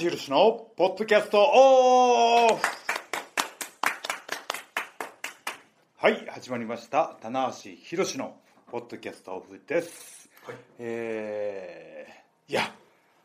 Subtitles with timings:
[0.00, 2.62] 橋宏のポッドキャストオフ。
[5.98, 7.18] はい始まりました。
[7.20, 8.34] 棚橋宏の
[8.70, 10.56] ポッドキャストオフです、はい。
[10.78, 12.72] えーいや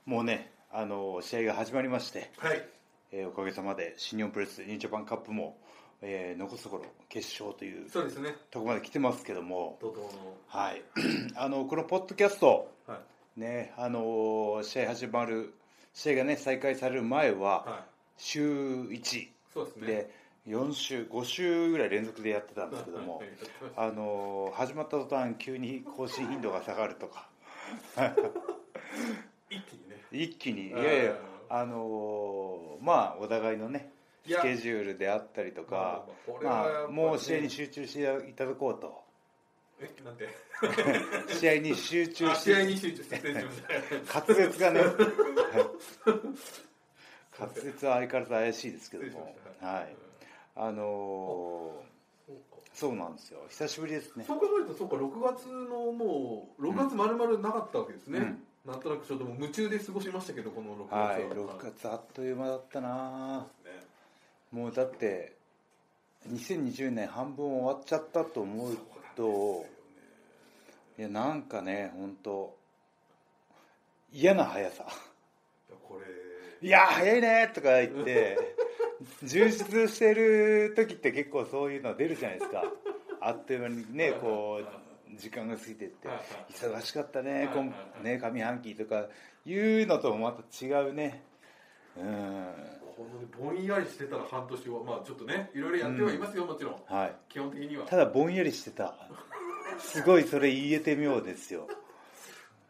[0.06, 2.68] もうねあの試合が始まりまして、はい。
[3.14, 5.58] えーおかげさまで新日本プロレスニュージャパンカップも、
[6.02, 8.36] えー残すところ決勝というそうですね。
[8.52, 9.78] ところまで来てますけども。
[9.82, 10.36] 怒涛の。
[10.48, 10.82] はい。
[11.38, 13.00] あのこのポッドキャストは
[13.38, 13.40] い。
[13.40, 15.54] ねあの試合始まる
[15.96, 17.84] 試合がね再開される前は、はい。
[18.18, 19.88] 週1そうですね。
[19.88, 20.10] で
[20.48, 23.28] 4週5週ぐらい連続でやってたんですけどもはい
[23.76, 27.28] あの始まった途端急に更新頻度が下がるとか。
[29.50, 29.96] 一気にね。
[30.12, 30.68] 一気に。
[30.68, 30.84] いうん。
[30.84, 31.16] やいや
[31.50, 33.92] あのまあお互いのね
[34.28, 36.06] スケジュールであったりとか
[36.44, 39.05] まあもう試合に集中していただこうと
[39.80, 40.30] えなんて
[41.36, 44.80] 試合に集中あ試合してに集中しました 滑舌がね。
[44.82, 44.92] はい。
[47.38, 49.36] 滑舌は相変わらず怪しいですけども。
[49.60, 49.96] はい。
[50.56, 51.84] あの
[52.26, 53.42] そうかそうなんですよ。
[53.50, 54.24] 久しぶりですね。
[54.26, 58.72] そう考えるとそうか6月のもう6月まるまるなかったわけですね、うん。
[58.72, 61.04] なんとなくちょっともう夢中で過ごしましたけどこの6月は。
[61.08, 61.24] はい。
[61.24, 63.48] 6月あっという間だったな。
[63.66, 63.86] ね。
[64.52, 65.36] もうだって
[66.30, 68.78] 2020年半分終わっちゃったと思う
[69.16, 69.66] と
[70.98, 72.56] いやなんかね本当
[74.12, 74.86] 嫌な速さ。
[75.70, 76.00] いやこ
[76.62, 76.68] れ。
[76.68, 78.38] いや早いねとか言って
[79.24, 82.64] 充実してる時って結構そういうの出るじゃないですか。
[83.20, 86.08] あっという間にねこう時間が過ぎてって
[86.54, 87.64] 忙しかったねはい今
[88.04, 89.06] ね上半期とか
[89.46, 91.24] いうのともまた違うね。
[91.30, 91.35] うん
[91.96, 93.06] こ
[93.42, 96.74] のぼんやりしてたら半年はまあちょっとねいろいろやってはいますよ、もちろん。
[96.88, 97.16] はい。
[97.30, 97.86] 基本的には。
[97.86, 98.96] ただぼんやりしてた。
[99.80, 101.68] すごいそれ言えて妙ですよ。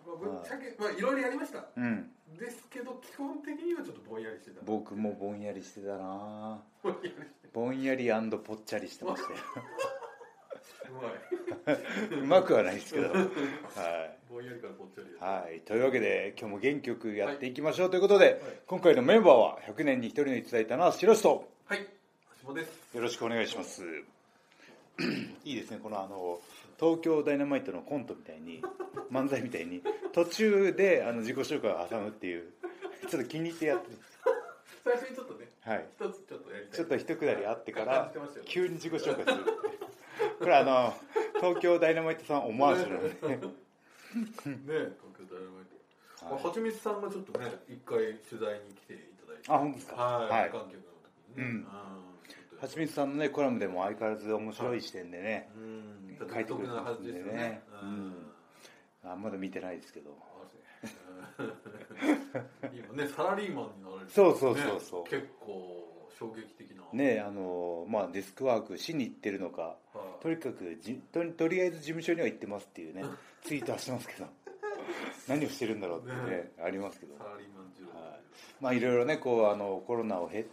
[0.05, 1.66] まあ、ぶっちゃけまあいろいろやりました。
[1.75, 2.11] うん。
[2.38, 4.61] ですけど基本的にはちょっとぼんやりしてた。
[4.63, 8.09] 僕もぼんやりしてたな ぼんやりしてぼんやり
[8.44, 9.39] ぽっちゃりしてましたよ
[10.89, 12.19] うまい。
[12.21, 13.07] うまくはないですけど。
[13.09, 13.25] はい。
[14.29, 17.89] ぼんやりからぽっちゃりはい、というわけで今日も元気よくやっていきましょう。
[17.89, 21.79] ということで、今回のメンバーは100年に1人のいただいたのは白石とはい。
[22.41, 22.95] 橋本です。
[22.95, 23.83] よろしくお願いします。
[25.45, 25.79] いいですね。
[25.81, 26.39] このあの
[26.79, 28.61] 東京ダイナマイトのコントみたいに
[29.11, 29.81] 漫才みたいに
[30.13, 32.51] 途中であの自己紹介を挟むっていう
[33.09, 33.97] ちょっと気に入ってやってる。
[34.83, 35.85] 最初にちょっとねはい。
[35.95, 36.75] 一つちょっとやりたい。
[36.75, 38.13] ちょっと一くだりあってか感ら
[38.45, 39.45] 急に自己紹介する
[40.39, 40.93] これあの
[41.35, 43.43] 東京ダイナマイトさんオマージュなので、ね東京ダイ
[45.43, 45.65] ナマイ
[46.19, 47.97] ト、まあ、はちみつさんがちょっとね一回
[48.29, 49.51] 取材に来ていただいて。
[49.51, 49.95] あ本当ですか？
[49.95, 50.51] はい、はい。
[50.51, 50.83] 無観客の
[51.35, 51.39] 時にね。
[51.39, 51.67] うん。
[52.61, 56.17] はちみつさんのねコラムでも相変わらず面白い視点でね、うん。
[56.17, 57.19] 書いてくれてなますんでね。
[57.33, 58.31] ねうん。
[59.03, 60.17] あまだ見てないですけど。
[62.73, 65.03] 今ねサラリーマンになられて、ね、そうそうそうそう。
[65.05, 66.83] 結構衝撃的な。
[66.93, 69.77] ねあのまあデスクワークしに行ってるのかは
[70.19, 70.23] い。
[70.23, 73.03] とにかくじととりあえず事務所には行ってますっていうね
[73.43, 74.27] ツイートはしてますけど。
[75.27, 77.17] 何をしてるんだろうってねねありますけど。
[77.17, 78.21] サラリーマン中はい。
[78.61, 80.45] まあいろいろねこうあのコロナをへ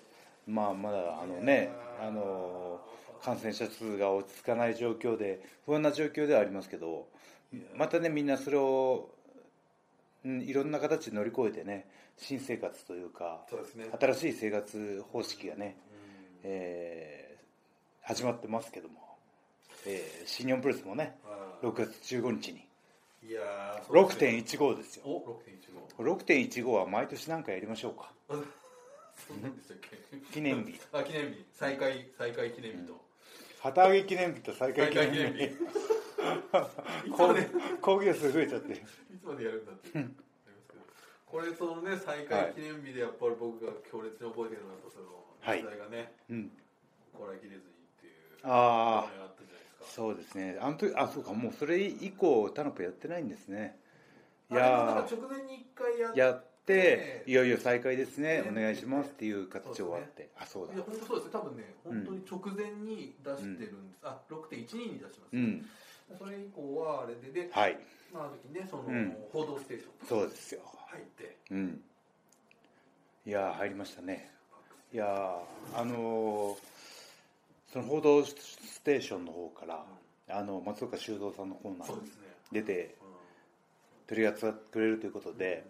[0.47, 1.71] まあまだあのね
[2.01, 2.81] あの
[3.23, 7.07] 感染者数が落ち着かない状況で不安な状況ではありますけど
[7.77, 9.11] またねみんなそれを、
[10.25, 11.87] うん、いろんな形で乗り越えてね
[12.23, 13.45] 新生活というか
[13.77, 13.87] ね。
[14.01, 16.41] 新しい生活方式がね、うん。
[16.45, 17.33] えー
[18.05, 18.95] 始まってますけども、
[19.87, 21.67] えー新日本プロレスもねはい。
[21.67, 22.67] 6月15日に。
[23.25, 24.45] いやーそうですね。
[24.59, 25.03] 6.15ですよ。
[25.07, 25.41] お
[25.99, 28.13] 6.15 6.15は毎年何かやりましょうか。
[28.29, 28.35] あ
[29.29, 30.81] そうなんでしたっけ記念日。
[30.93, 31.45] あ記念日。
[31.53, 33.01] 再開再開記念日と、
[33.61, 35.19] 旗揚げ記念日と再開記念日。
[35.19, 35.55] 再開記念日。
[35.55, 35.57] い
[37.13, 37.45] つこうまでい
[37.81, 39.99] 講義数増えちゃってつまでやるんだって
[41.33, 45.09] これそのね再開記念日でやっぱり僕が強烈に覚えてるのはその
[45.41, 45.61] はい。
[45.61, 46.53] 時代がねうん。
[47.17, 48.13] こらえきれずにっていう
[48.45, 49.97] ああのがあったじゃないですか。
[49.97, 50.59] そうですね。
[50.61, 51.33] あの時あそうか。
[51.33, 53.81] もうそれ以降タナポやってないんですね。
[54.51, 58.43] いやか直前に一回やっーやってねいよいよ再開ですね。
[58.43, 60.29] ねお願いしますっていう形終わって。
[60.37, 60.75] あそうだ。
[60.75, 61.27] いや本当そうです。
[61.27, 65.67] ね多分ね本当に直前に出してるんです、あ6.12に出します、うん。
[66.19, 67.79] それ以降はあれでで、はい。
[68.13, 69.17] まあ、あの時ねその、うん。
[69.33, 70.61] 報道ステーションそうですよ
[70.93, 71.37] 入って。
[71.51, 71.81] うん。
[73.27, 74.31] いやー入りましたね。
[74.93, 76.57] いやーあのー
[77.73, 79.87] その「報道ステーション」の方から、
[80.29, 82.11] あの松岡修造さんのコーナーに
[82.53, 83.13] 出てうん。
[84.07, 85.65] 取り扱ってくれるということで、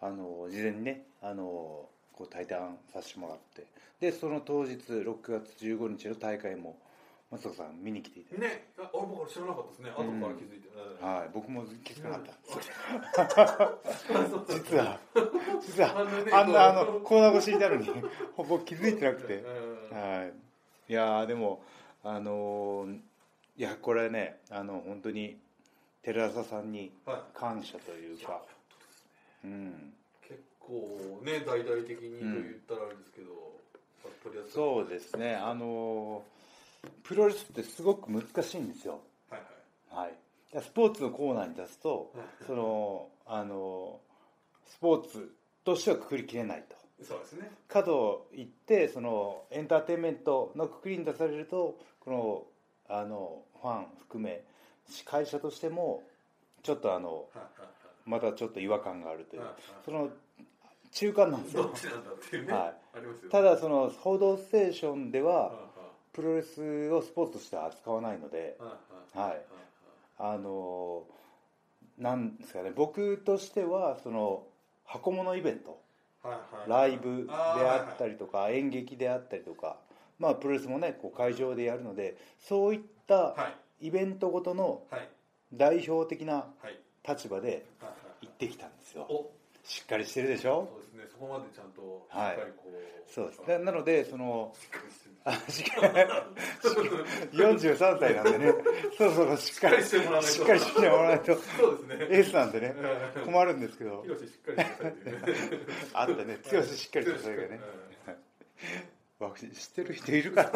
[0.00, 3.64] あの事前にねあのこう対談させてもらって。
[4.00, 6.76] でその当日6月15日の大会も
[7.30, 9.90] 松岡さん見に来ていただいねあ俺僕知らなかったですね。
[9.90, 13.78] 後から気づいて、て、はい、僕も気づかなかった、
[14.54, 14.98] 実は
[15.60, 18.02] 実はあんなねあのコーナー越しになるのに
[18.34, 19.44] ほぼ気づいてなくて
[19.90, 20.32] うんはい
[20.88, 21.62] いやーでも
[22.02, 23.00] あのー
[23.58, 25.36] いやこれはねあの本当に
[26.02, 28.40] 寺田さんにはい感謝というか、
[29.44, 29.92] うん、
[30.22, 33.52] 結構ね大々的にと言ったらあれですけど、
[34.48, 36.37] そうですねあのー
[37.02, 39.00] プロレスってすごく難しいんですよ。
[39.30, 39.40] はい
[39.90, 40.14] はい。
[40.62, 44.00] スポーツのコーナーに出すとはいそのあの
[44.66, 45.34] スポーツ
[45.64, 46.76] としてはくくりきれないと。
[47.04, 47.50] そうですね。
[47.68, 54.42] 角を行ってそのエンターテインメントのくくりに出されるとこのあのファン含め
[55.04, 56.02] 会社としても
[56.62, 57.26] ちょっとあの
[58.06, 59.42] またちょっと違和感があるという。
[59.84, 60.08] その
[60.90, 61.64] 中間なんですよ。
[61.64, 62.62] どっちなんだっていうね、はい。
[62.62, 65.67] ありますよただその「報道ステーション」ではいは
[66.18, 68.56] プロレスをスポーツとしては扱わないので
[69.14, 69.40] はい
[70.18, 71.04] あの
[71.96, 72.72] なんですかね。
[72.74, 74.42] 僕としてはその
[74.84, 75.78] 箱物イベント。
[76.66, 79.76] ライブであったりとか演劇であったりとか
[80.18, 83.86] まあプロレスもねこう会場でやるのでそういったはい。
[83.86, 85.08] イベントごとのはい。
[85.54, 86.78] 代表的なはい。
[87.08, 87.88] 立場では
[88.22, 88.26] い。
[88.26, 89.02] 行ってきたんですよ。
[89.08, 89.30] お。
[89.64, 90.68] しっかりしてるでしょ？
[90.98, 93.42] ねそこまでちゃんとしっはいかりこう、そうです。
[93.48, 95.14] ななのでそのしっかりしてる。
[95.24, 96.88] あしっかり
[97.32, 98.54] 43歳なんでね。
[98.96, 100.34] そうそうしっかりしっかりしてもらわないと。
[100.34, 101.34] しっかりしてもらわないと。
[101.36, 102.16] そうですね。
[102.16, 102.74] エースなんでね。
[103.16, 103.24] うん。
[103.24, 104.02] 困るんですけど。
[104.02, 105.12] ヒロシしっかりしてくださいってい。
[105.12, 105.22] うね
[105.94, 106.38] あったね。
[106.50, 107.06] 剛しっかり。
[107.06, 107.60] とそれがね
[109.20, 110.50] うんわ知ってる人いるかな。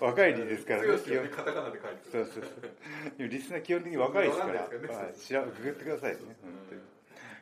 [0.00, 0.88] 若いですからね。
[1.34, 3.28] カタカナで書いてそうそうそう。
[3.28, 4.62] リスナー基本的に若いですから。
[4.62, 5.06] わかんないですからね。
[5.06, 5.18] はい。
[5.18, 6.18] 知らググってくださいね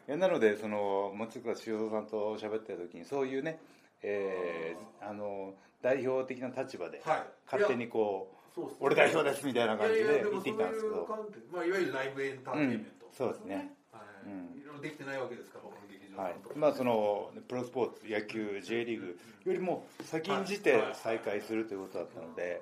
[0.08, 3.58] なのでその松岡修造さんと喋ってた時にそういうね、
[4.02, 7.26] えーあの代表的な立場ではい。
[7.46, 8.66] 勝手にこうね。
[8.80, 11.08] 俺代表ですみたいな感じで言ってきたんですけど。
[11.50, 13.74] まあいわゆるライブエンターテインメント、うんそうですね。
[13.92, 14.60] はい、うん。
[14.60, 16.34] いろいろできてないわけですから他の劇場はい。
[16.54, 22.60] まあそのプロスポーツ野球 J リーグよりも先んじて再開するということだったので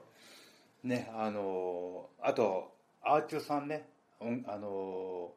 [0.84, 3.88] ねあのあとアーティストさんね
[4.20, 5.32] 音あの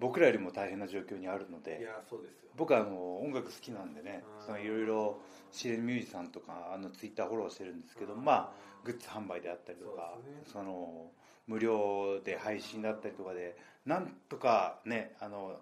[0.00, 2.50] 僕らよりも大変な状況にあるのいでやそうですよ。
[2.56, 4.24] 僕はあの音楽好きなんでね
[4.62, 5.20] いろいろ
[5.52, 8.50] 知れるミュージシャンとかあのツイッターフォローしてるんですけどまあ
[8.82, 10.42] グッズ販売であったりとかそね。
[10.52, 11.10] その
[11.46, 15.56] 無料で配信だったりとかでなんとかねあの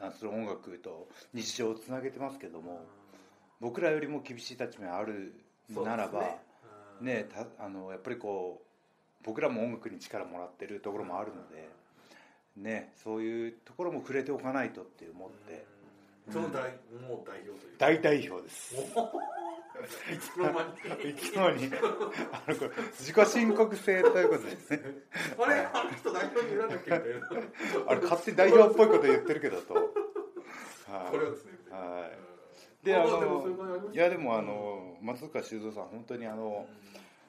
[0.00, 2.84] あその音楽と日常をつなげてますけども
[3.60, 5.34] 僕らよりも厳しい立場にある
[5.70, 6.36] ならば
[7.00, 7.26] ね
[7.58, 11.68] たあのやっぱりこう僕らも音楽に力もらってるところもあるので
[12.56, 15.74] ねそういうところも触れておかないとって思って。
[16.32, 16.72] その代
[17.06, 17.76] もう代表というか。
[17.78, 18.74] 大代表です。
[20.10, 20.62] いつの間
[21.04, 21.10] に。
[21.10, 21.70] いつの間に。
[22.32, 24.80] あのこれ自己申告制ということですね。
[25.38, 27.28] あれあの人代表にいらんだっけみたいな。
[27.88, 29.84] あれ勝手に代表っぽいこと言ってるけどと、はい。
[31.10, 31.52] これはですね。
[31.70, 32.18] はい。
[32.18, 32.84] うん。
[32.84, 33.42] であの
[33.90, 36.66] すいやでもあの松岡修造さん本当にあの、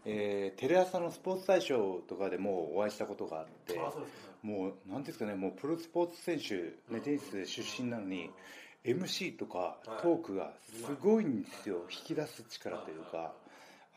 [0.05, 3.77] えーテレ朝のスポーツ大賞とかでもお会いしたことがあって。
[3.79, 6.53] あそうですかもうなんですかねもうプロスポーツ選手、
[6.93, 8.29] ね、テニス出身なのに
[8.85, 10.01] MC とかはい。
[10.03, 10.51] トークが
[10.85, 11.77] すごいんですよ。
[11.89, 13.33] 引き出す力というか。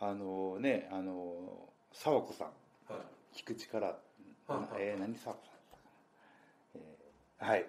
[0.01, 1.35] あのねあの
[1.93, 2.47] 沢子さん。
[2.91, 2.99] は
[3.35, 3.39] い。
[3.39, 3.99] 聞く力、
[4.79, 5.59] えー何沢子さん、
[6.77, 7.67] えーはい。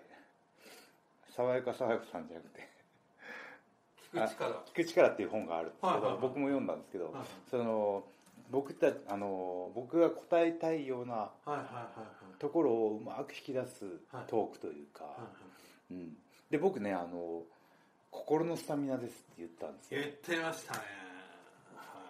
[1.35, 2.69] 爽やか爽やかさんじゃなくて。
[4.13, 4.49] 聞く力。
[4.73, 6.21] 聞く力っていう本があるんですけど、はいはいはい。
[6.21, 7.23] 僕も読んだんですけど、はい。
[7.51, 8.05] その
[8.51, 11.81] 僕たあの僕が答えたいようなはいはいはいは
[12.18, 14.29] いところをうまく引き出すはい。
[14.29, 15.05] トークというか、
[15.91, 16.13] うん、
[16.49, 17.43] で僕ねあの
[18.09, 20.01] 心のスタミナですって言ったんですよ。
[20.01, 20.79] 言ってましたね。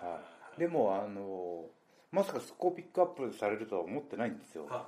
[0.01, 0.21] は
[0.55, 1.65] い、でもあの
[2.11, 4.65] まさかそこをピックアップされるとは思ってないんですよ。
[4.67, 4.87] は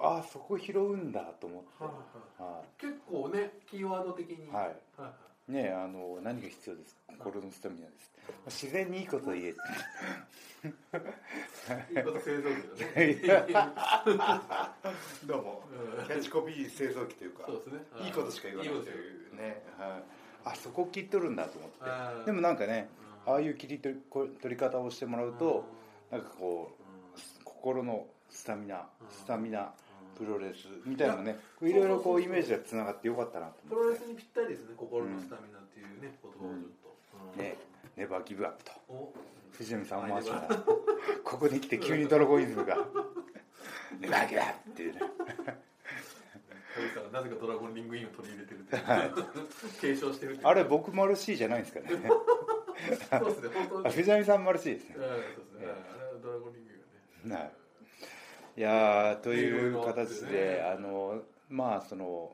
[0.00, 1.84] ああそこ拾うんだと思って。
[1.84, 1.92] いは
[2.38, 4.46] いは結構ねキーワード的に。
[4.46, 4.74] い、ははいい、
[5.48, 7.24] ねあの何が必要ですか？
[7.24, 8.12] 心のスタミナです。
[8.46, 9.58] 自然にいいこと言えって。
[11.90, 13.52] いいこと製造機だね。
[15.26, 15.62] どうも。
[15.98, 16.06] うん。
[16.06, 17.80] キャッチコピー製造機というかそうですね。
[18.04, 18.08] い。
[18.08, 20.02] いことしか言わないというね、はい、
[20.44, 21.70] あそこ切っとるんだと思っ
[22.20, 22.26] て。
[22.26, 22.88] でもなんかね
[23.26, 23.32] うん。
[23.32, 25.64] ああいう切り取りこ取り方をしてもらうと
[26.10, 26.82] なんかこう
[27.44, 29.08] 心のスタミナうん。
[29.10, 29.72] スタミナ
[30.18, 33.68] プロレスみたいなのねいろいろこうイメージがつながってよかったなと思って。
[33.68, 37.40] プロレスにぴったりですね心のスタミナっていうね言葉をちょっと。
[37.40, 37.56] ね
[37.96, 38.72] ネバーギブアップと。
[38.88, 39.14] お。
[39.52, 40.56] 藤波さん回しながら。
[41.24, 42.76] ここに来て急にドラゴンイズムが。
[44.00, 45.00] ネバーギブアップっていうね。
[47.12, 51.88] なぜかドラゴンリングインを取り入れてるって継承してるあれ僕マルシーじゃないんですかね。
[53.10, 53.86] そうですね本当に。
[53.86, 54.94] あ藤波さんマルシーですね。
[54.96, 55.66] うんそうですね。
[55.66, 57.42] あれはドラゴンリングがね。
[57.42, 57.52] はい
[58.58, 62.32] いやーという形で、あのまあその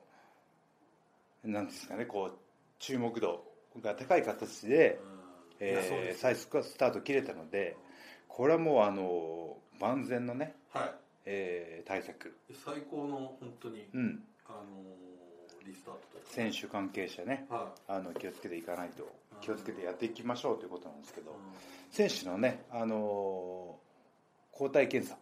[1.44, 2.38] なんですかねこう
[2.78, 3.44] 注目度
[3.82, 4.98] が高い形で、
[5.60, 7.76] えー最速スタート切れたので
[8.26, 10.94] これはもうあの万全のね、は
[11.26, 19.40] えー対策、い最高の本当に、うん、あのーリスタートと選手関係者ねはあの気をつけていかないとうん。
[19.42, 21.34] 気をつけてやっていきましょうということなんですけどい、
[21.90, 23.84] 選手のね、あのー
[24.56, 25.18] 抗体検査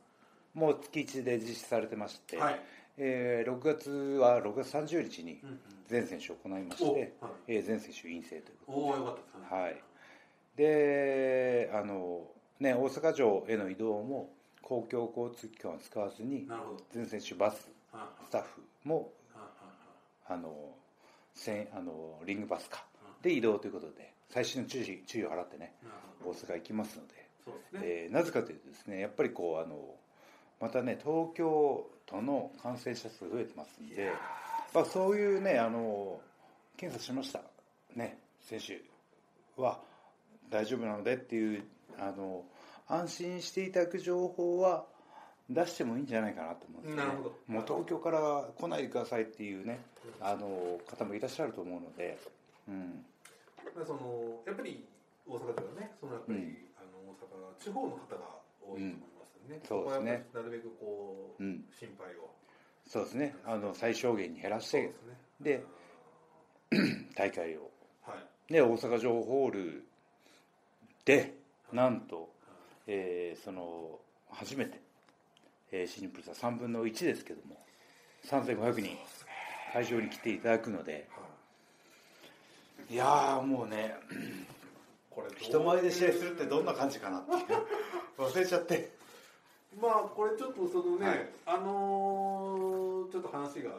[0.55, 2.61] も月1で実施されてまして、はい。
[2.99, 5.59] えー6月は6月30日にうんうん。
[5.89, 7.33] 全選手行いまして、おはい。
[7.49, 9.47] えー全選手陰性というこおおよかったですね。
[9.49, 9.83] とはい。
[10.57, 12.27] であの
[12.61, 14.31] ね大阪城への移動も
[14.61, 16.47] 公共交通機関を使わずに
[16.93, 19.11] 全選手バスはスタッフも
[20.29, 20.55] あの
[21.35, 22.85] せんあのリングバスか
[23.23, 25.75] で移動ということで最新の注意注意を払ってね
[26.25, 27.81] 大阪行きますので、そうですね。
[27.83, 29.77] えーなぜかというとですねやっぱりこうあの
[30.63, 34.13] またね東京都の感染者数増えてますんで、
[34.73, 36.21] まあ、そういうねあの
[36.77, 37.41] 検査しました。
[37.97, 38.81] ね選手
[39.61, 39.81] は
[40.51, 41.65] 大丈夫なのでっていう
[41.99, 42.45] あの
[42.87, 44.85] 安心していただく情報は
[45.51, 47.19] 出してもいいんじゃないかなと思うんですよね。
[47.49, 49.81] もう東京から来ないでくださいっていうね
[50.21, 52.17] あの方もいらっしゃると思うので、
[52.69, 53.05] うん、
[53.75, 54.85] まあそのやっぱり
[55.27, 56.57] 大阪ではねそのやっぱり、うん。
[56.79, 58.23] あの大阪地方の方が
[58.63, 59.22] 多いと思います
[59.67, 60.27] そうですね。
[60.35, 61.65] なるべくこう、うん。
[61.79, 62.31] 心配を。
[62.87, 63.35] そうですね。
[63.45, 65.17] あの最小限に減らしてですね。
[65.41, 65.65] で
[67.15, 67.71] 大会を。
[68.05, 68.15] は
[68.49, 68.53] い。
[68.53, 69.85] ね、大阪城ホール
[71.05, 71.35] で
[71.73, 72.29] なんと、
[72.87, 73.99] えーその
[74.31, 74.81] 初めて、
[75.71, 77.59] えー、シニプルさ3分の1ですけども
[78.27, 78.97] 3500人
[79.73, 81.23] 会場に来ていただくのでは
[82.91, 82.95] い。
[82.95, 83.95] いやーもうね
[85.11, 87.33] これ人前で試合するってどんな感じかなって
[88.17, 88.91] 忘れちゃって
[89.81, 91.29] まあこれちょっとそのね、はい。
[91.47, 93.73] あのーちょっと話が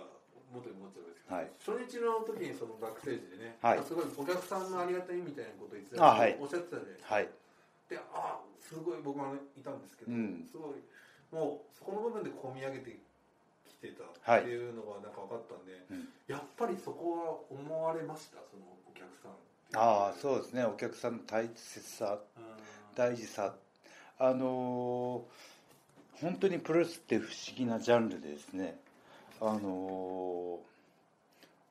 [0.54, 1.50] 元に戻っちゃうんですけど、はい。
[1.58, 3.82] 初日の時にその学生時でね、はい。
[3.82, 6.38] すごいお客さんのありがたいみたいなことを言ってあはい。
[6.40, 7.16] おっしゃってたじゃないですか。
[7.16, 7.30] はい。
[7.90, 10.46] であすごい僕もいたんですけど、うん。
[10.50, 10.82] すごい
[11.34, 12.98] もうそこの部分で込み上げて
[13.66, 18.38] きてたっていうのがなんか分かったんで、うんやっぱりそこは思われました？
[18.50, 19.32] そのお客さん
[19.76, 20.64] ああそうですね。
[20.66, 22.44] お客さんの大切さうん。
[22.96, 23.56] 大事さ。
[24.20, 25.53] あのー
[26.24, 28.78] 本当にプロレスって不思議なジャンルでですね
[29.42, 30.74] あのー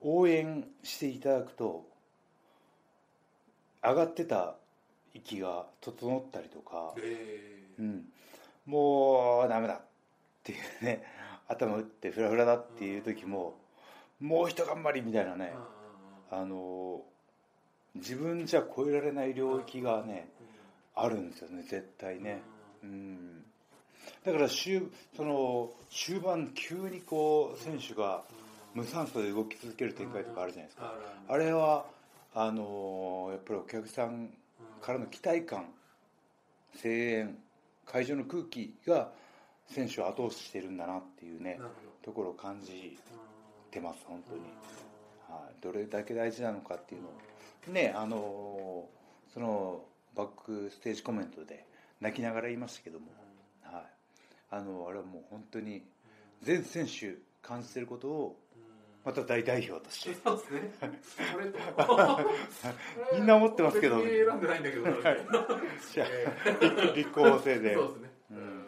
[0.04, 1.86] 応援していただくと
[3.84, 4.56] 上がってた
[5.14, 8.04] 息が整ったりとか、えうん、
[8.66, 9.80] もうダメだっ
[10.42, 11.04] ていうね
[11.46, 13.54] 頭打ってフラフラだっていう時も
[14.20, 15.52] もう一頑張りみたいなーね
[16.32, 17.12] うんあのー
[17.94, 20.26] 自分じゃ超えられない領域がね
[20.94, 22.40] あるんですよね絶対ね、
[22.82, 23.44] うん、
[24.24, 24.82] だから終
[25.16, 28.22] その終盤急にこう選手が
[28.74, 30.94] 無酸素で動き続ける展開とかあるじゃないですか。
[31.28, 31.84] あれは
[32.34, 34.30] あのやっぱりお客さん
[34.80, 35.66] からの期待感
[36.82, 37.38] 声援
[37.84, 39.10] 会場の空気が
[39.66, 41.58] 選手を後押ししてるんだなっていうね
[42.02, 43.12] ところを感じど
[43.70, 44.40] てます本当に、
[45.28, 47.12] はい、どれだけ大事なのかっていうのを。
[47.68, 48.88] ねあの
[49.32, 49.84] その
[50.16, 51.64] バックステージコメントで
[52.00, 53.21] 泣きながら言いましたけども、はい、
[54.52, 55.82] あのあれはもう本当に
[56.42, 58.38] 全選手感じてることを
[59.04, 60.14] また大代表として。
[60.22, 60.70] そうですね。
[61.32, 61.58] それと。
[63.16, 64.00] みんな思ってますけど。
[64.00, 64.84] 選んでないんだけど。
[65.92, 67.74] じゃあ 立候補制で。
[67.74, 68.10] そうですね。
[68.30, 68.66] うん。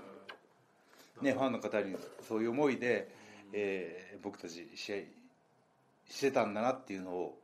[1.20, 3.14] ね、ファンの方にそういう思いで、
[3.52, 4.96] えー僕たち試合
[6.08, 7.38] してたんだなっていうのを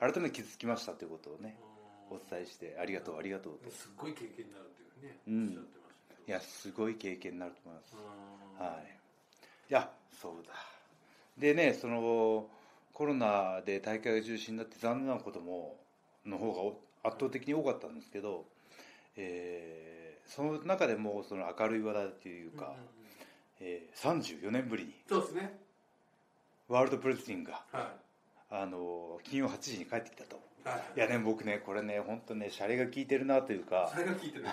[0.00, 1.56] 改めて気づきましたということをね
[2.10, 3.70] お伝えしてありがとうありがとうと。
[3.70, 5.44] すっごい経験になるっていうね、うん。
[5.46, 5.83] おっしゃって。
[6.26, 7.96] いやすごい経験になると思います。
[8.60, 8.66] うん。
[8.66, 8.84] はい、
[9.70, 9.90] いや
[10.20, 10.54] そうだ。
[11.38, 12.46] でねその
[12.92, 15.76] コロナで大会が中止になって残念なことも
[16.24, 18.44] の方がお圧倒的に多かったんですけど、
[19.16, 22.84] えーその中でもその明るい話題というか、うんうんうん。
[23.60, 25.58] えー34年ぶりにそうですね。
[26.68, 27.92] ワールドプロレスリングがは
[28.50, 30.40] あの金曜8時に帰ってきたと
[30.96, 30.98] い。
[31.00, 34.44] やね僕ねこれね本当ねシャレが効いてるなというかそれが聞いてる。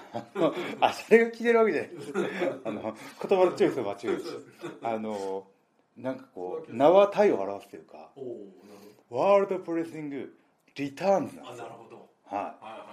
[0.81, 1.91] あシャレが効いてるわけじゃない
[2.65, 4.37] あの言葉のチョイスは間違いです。
[4.83, 5.47] あの
[5.97, 8.11] なんかこう名は体を表すというか
[9.09, 10.33] ワールドプロレスリング
[10.75, 12.09] リターンズなんですよなるほど。
[12.25, 12.87] ははいはいは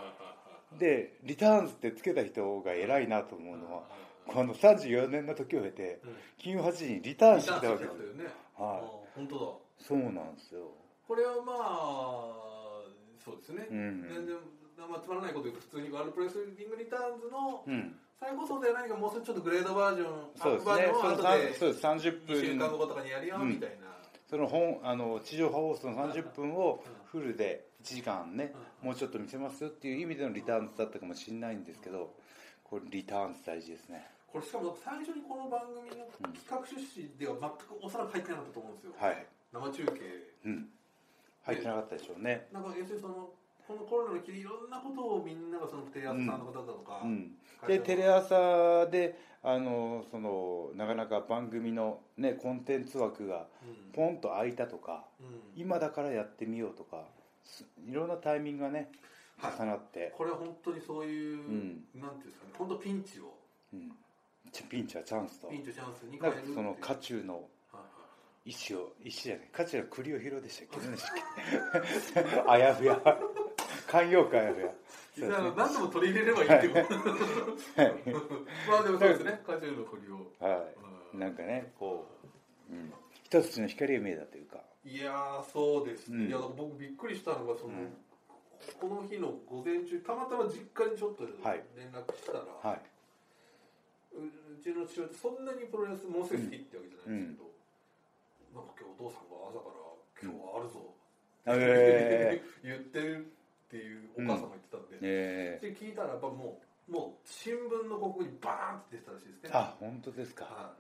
[0.73, 3.83] いいでリターンズってつけた人が偉いなと思うのはは
[4.29, 4.31] い。
[4.33, 8.25] この34年の時を経てうん金曜8時にリターンしてきたわけですよね。
[8.25, 8.81] はいあ
[9.15, 9.53] 本当だ。
[9.79, 10.73] そうなんですよ
[11.07, 12.48] これはまあ
[13.29, 14.03] そうですね、うん。
[14.09, 14.37] 全然
[14.79, 17.95] まあ、つまらないこと言うと普通にワールドプレスリングリターンズのうん。
[18.19, 23.87] 再放送ではないがもうちょっとグレードバージョンそうですアップバージョンを後でそうです30 2週間分後とかにやるよみたいな、
[24.29, 32.13] その本あの地上波放送の30分をフルで1時間ねもうちょっと見せますよっていう意味でのリターンズだったかもしれないんですけど
[32.65, 34.05] これリターンズ大事ですね。
[34.27, 39.27] これしかも最初にこの番組の企画趣旨では全くおそらく入ってなかったと思うんですよ、はい。
[39.53, 40.03] 生中継。
[40.45, 40.69] うん
[41.49, 42.47] 入ってなかったでしょうね。
[42.53, 43.31] なんか要するにその
[43.67, 47.33] このコロナの期でいろんなことをみんながそのテレ朝さんの方だとか、うん。
[47.67, 53.93] でテレ朝であのそのなかなか番組のねコンテンツ枠がうん。
[53.93, 55.27] ポンと空いたとかうん。
[55.57, 57.05] 今だからやってみようとか
[57.45, 58.91] すいろんなタイミングがね
[59.39, 59.53] はい。
[59.57, 61.85] 重なって、これは本当にそういう、ん。
[61.95, 63.33] なんていうんですかね本当ピンチを。
[63.73, 63.93] うん、
[64.51, 65.49] チピンチはチャンスと。
[65.49, 67.58] ピンチをチャンスに変えるその渦中のはいはい
[68.49, 69.49] 石を石じゃない。
[69.53, 70.87] 渦中の栗を拾うでしたっけ？
[70.87, 72.41] 何でしたっけ？
[72.51, 73.01] あやふや。
[73.87, 74.73] 慣用句あやふや。
[75.55, 76.75] 何度も取り入れればいいっていう。
[78.69, 79.43] まあでもそうですね。
[79.45, 80.33] 渦中の栗を。
[80.41, 80.67] は
[81.15, 81.17] い。
[81.19, 82.07] なんかねこ
[82.71, 82.93] う、うん、
[83.25, 84.63] 一つの光が見えたというか。
[84.85, 86.29] いやーそうですね、うん。
[86.29, 87.93] いや僕びっくりしたのがその、うん。
[88.81, 92.81] この日の午前中たまたま実家にちょっとはい連絡したら、はい。
[94.15, 97.48] ううちの父親ってそんなにプロレスものすごい好きってわけじゃないんですけど、
[98.55, 99.79] なんか今日お父さんが朝から
[100.23, 100.95] 「今日はあるぞ」
[101.47, 109.51] え 言ってるっていうお母さんが言ってたんで、ー、えで聞いたらやっぱもうもう新聞の広告にバーンって出てたらしいですね。
[109.53, 110.45] ー、あ本当ですか。
[110.47, 110.75] は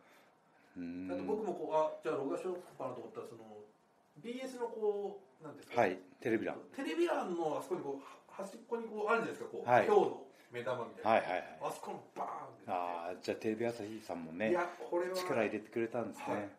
[0.76, 0.80] い。
[0.80, 1.08] うーん。
[1.08, 3.44] だって僕もこうあじゃあ録画しようかなと思ったらその
[4.24, 6.56] BS のこうなんですか、はいテレビ欄。
[6.74, 9.50] テレビ欄のあそこにこうは端っこにこうあるじゃないですか。
[9.50, 9.86] こう、はい。
[9.86, 11.58] 今日の目玉みたいな、はいはいはい。
[11.60, 15.14] あそこのバーンってああじゃあテレビ朝日さんもねいやこれは。
[15.14, 16.42] 力入れてくれたんですね、はい。
[16.42, 16.50] うん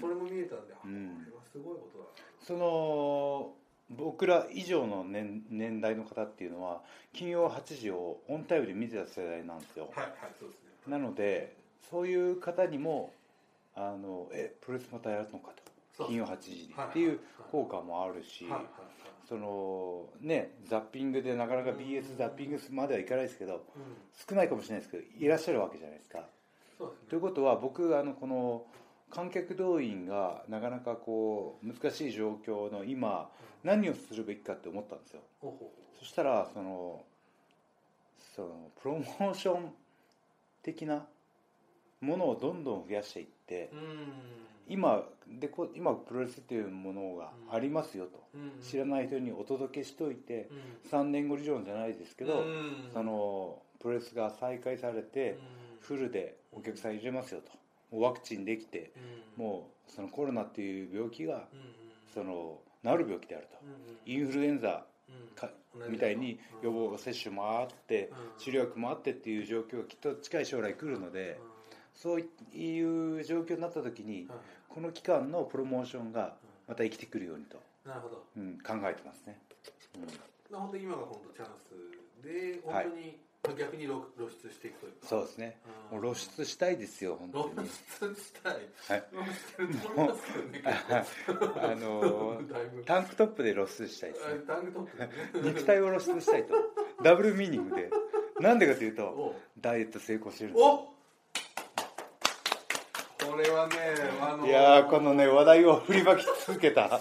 [0.00, 1.24] それも見えたんで、あうん。
[1.24, 2.04] これはすごいことだ
[2.42, 3.52] その
[3.90, 6.82] 僕ら以上の年年代の方っていうのは
[7.12, 9.90] 金曜8時をオンタイムで見てた世代なんですよ。
[9.94, 10.92] はいはいそうですね。
[10.92, 11.56] なので
[11.90, 13.12] そういう方にも
[13.76, 15.52] あのえプロレスまたやるのか
[15.96, 16.06] と。
[16.06, 17.14] 金曜8時にはいってい。
[17.14, 17.20] う
[17.52, 18.46] 効果もあるし、
[19.28, 23.64] そのねザッピングでなかなか BS ザッピングまではいかないですけど
[24.28, 26.26] 少ないかもしれないですけどいらっしゃるわけじゃないですか。
[26.76, 27.08] そうですね。
[27.10, 28.64] ということは僕あのこの
[29.14, 33.30] 観客動員がなかなかこう難しい状況の今
[33.62, 35.20] 何をするべきかって思ったんですよ。
[35.98, 37.04] そしたらその
[38.34, 39.72] そのプロモーション
[40.62, 41.06] 的な
[42.00, 43.70] ものをどんどん増やしていって
[44.68, 48.24] 今でこ今プロレスっていうものがありますよと。
[48.34, 48.62] うん。
[48.62, 50.48] 知らない人にお届けしといて
[50.92, 50.98] うん。
[50.98, 52.90] 3年後以上じゃないですけどうん。
[52.92, 55.38] そのプロレスが再開されてうん。
[55.80, 57.52] フルでお客さん入れますよと
[58.00, 58.92] ワクチンできて
[59.36, 59.44] うん。
[59.44, 61.74] もうそのコロナっていう病気がうん
[62.12, 63.58] その治る病気であると。
[63.62, 64.84] うんインフルエンザ
[65.88, 68.16] みたいに予防接種もあってうん。
[68.38, 71.38] 治療薬もあってっていう状況がきっと近い将来来るので
[71.94, 74.28] そういう状況になった時にうん。
[74.68, 76.34] この期間のプロモーションが
[76.66, 78.24] また生きてくるようにと、なるほど。
[78.36, 79.38] うん、考えてますね、
[80.50, 83.18] うん、本当に今が本当チャンスで本当に
[83.52, 85.06] 逆に露露出していくというか。
[85.06, 85.58] そうですね。
[85.66, 88.54] うんもう露出したいですよ本当露に出したい。
[88.88, 89.04] はい。
[89.12, 90.22] 露出してると思います
[91.26, 91.58] けどね。
[91.62, 94.40] あのー タンクトップで露出したいですね。
[94.46, 95.12] タンクトップでね。
[95.42, 96.54] 肉体を露出したいと。
[97.02, 97.90] ダブルミーニングで。
[98.40, 100.64] なんでかというとおダイエット成功してるんです。
[103.30, 103.74] これはね
[104.20, 107.00] あのいやーこのね話題を振りまき続けた。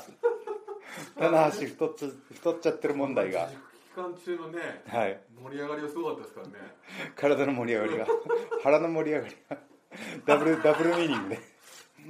[1.17, 3.49] 棚橋太っちゃ太っちゃってる問題が
[3.95, 5.19] 間中のねはい。
[5.41, 6.53] 盛り上がりがすごかったですからね。
[7.15, 8.08] 体の盛り上がりが。
[8.63, 9.58] 腹の盛り上がりが。
[10.25, 11.39] ダブルダブルミーニングで、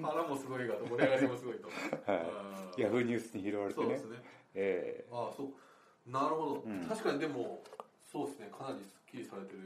[0.02, 1.67] 腹もすごいがと盛り上がりもすごいと。
[1.67, 1.74] は
[2.08, 3.98] あい、ヤフーニュースに拾われてね。
[3.98, 4.24] そうですね。
[4.56, 6.12] えああそう。
[6.12, 6.86] なるほど、うん。
[6.88, 7.63] 確かにでも
[8.10, 8.50] そうですね。
[8.58, 9.60] かなりすっきりされてる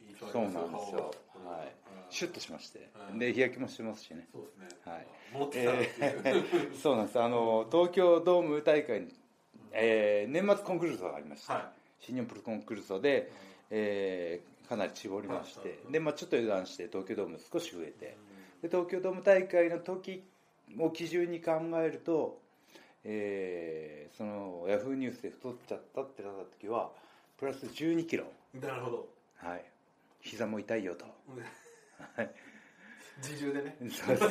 [0.00, 1.14] 印象ーそうありますなんですよ。
[1.44, 1.64] は。
[1.64, 1.66] い。
[1.66, 1.72] うん。
[2.10, 2.90] シュッとしまして。
[3.10, 3.18] うん。
[3.18, 4.28] で日焼けもしてますしね。
[4.32, 4.68] そうですね。
[4.84, 5.06] はい。
[5.54, 7.20] えーそうなんです。
[7.20, 9.14] あの東京ドーム大会に、
[9.72, 13.30] えー年末コンクルールがありました、は新日本プロコンクルールで、
[13.70, 15.92] えーかなり絞りまして、はい。
[15.92, 18.16] で、まあ、ちょっと油断して東京ドーム少し増えて
[18.62, 20.22] で東京ドーム大会の時
[20.78, 22.40] を基準に考えると、
[23.04, 26.90] えーそのヤフーニュースで太っちゃったってなった時は
[27.38, 28.24] プラス1 2キロ。
[28.54, 29.08] いなるほど。
[29.36, 29.64] はい。
[30.20, 31.04] 膝も痛いよと。
[32.16, 32.30] は い
[33.18, 33.76] 自重でね。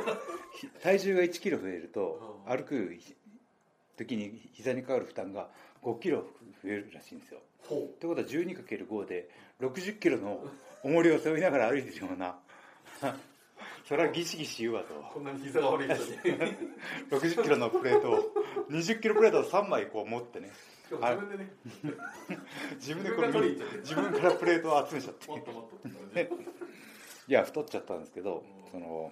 [0.81, 2.57] 体重が1キロ増えるとうん。
[2.57, 2.97] 歩く
[4.05, 5.47] 時に膝にかかる負担が
[5.83, 6.25] 5キロ
[6.63, 7.39] 増えるらしいんですよ。
[7.67, 9.29] ほってことは 12×5 で
[9.61, 10.43] 60キロの
[10.83, 12.35] 重りを背負いながら歩いてるような
[13.87, 14.95] それはギシギシ言うわと。
[14.95, 16.37] うこんなに膝が悪い人に。
[17.11, 18.33] 60キロのプレートを
[18.69, 20.51] 20キロプレートを3枚こう持ってね。
[20.89, 21.51] 自分でね。
[22.75, 25.27] 自分でこう自分からプレートを集めちゃって。
[25.27, 25.75] もっともっと。
[25.75, 26.43] って感じ
[27.27, 29.11] いや太っちゃったんですけどうんその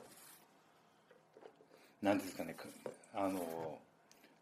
[2.01, 2.65] なんていうんですかねか
[3.13, 3.79] あの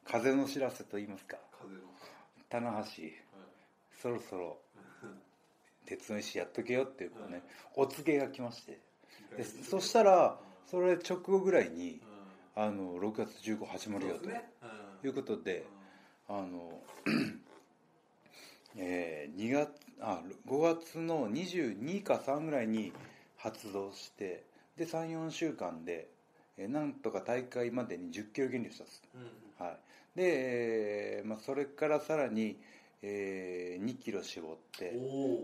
[0.09, 1.37] 風の知らせと言いますか。
[1.59, 1.81] 風の。
[2.49, 3.13] 棚橋はい。
[4.01, 4.57] そろそろ
[5.85, 7.41] 鉄の石やっとけよっていうこうね
[7.75, 8.79] お告げが来まして。
[9.35, 12.01] でそしたらそれ直後ぐらいに
[12.55, 12.63] うん。
[12.63, 14.49] あの6月15始まるよとそうですね。
[15.03, 15.65] いうことで
[16.27, 16.81] あの
[18.75, 19.69] えー、2月
[20.01, 22.93] あ5月の22か3ぐらいに
[23.37, 24.43] 発動して
[24.75, 26.09] で34週間で、
[26.57, 29.65] えーなんとか大会までに1 0キロ減量したんです、うんうん。
[29.67, 29.77] はい
[30.17, 32.57] で、えーまあ、それからさらに、
[33.03, 34.91] えー、2キロ絞って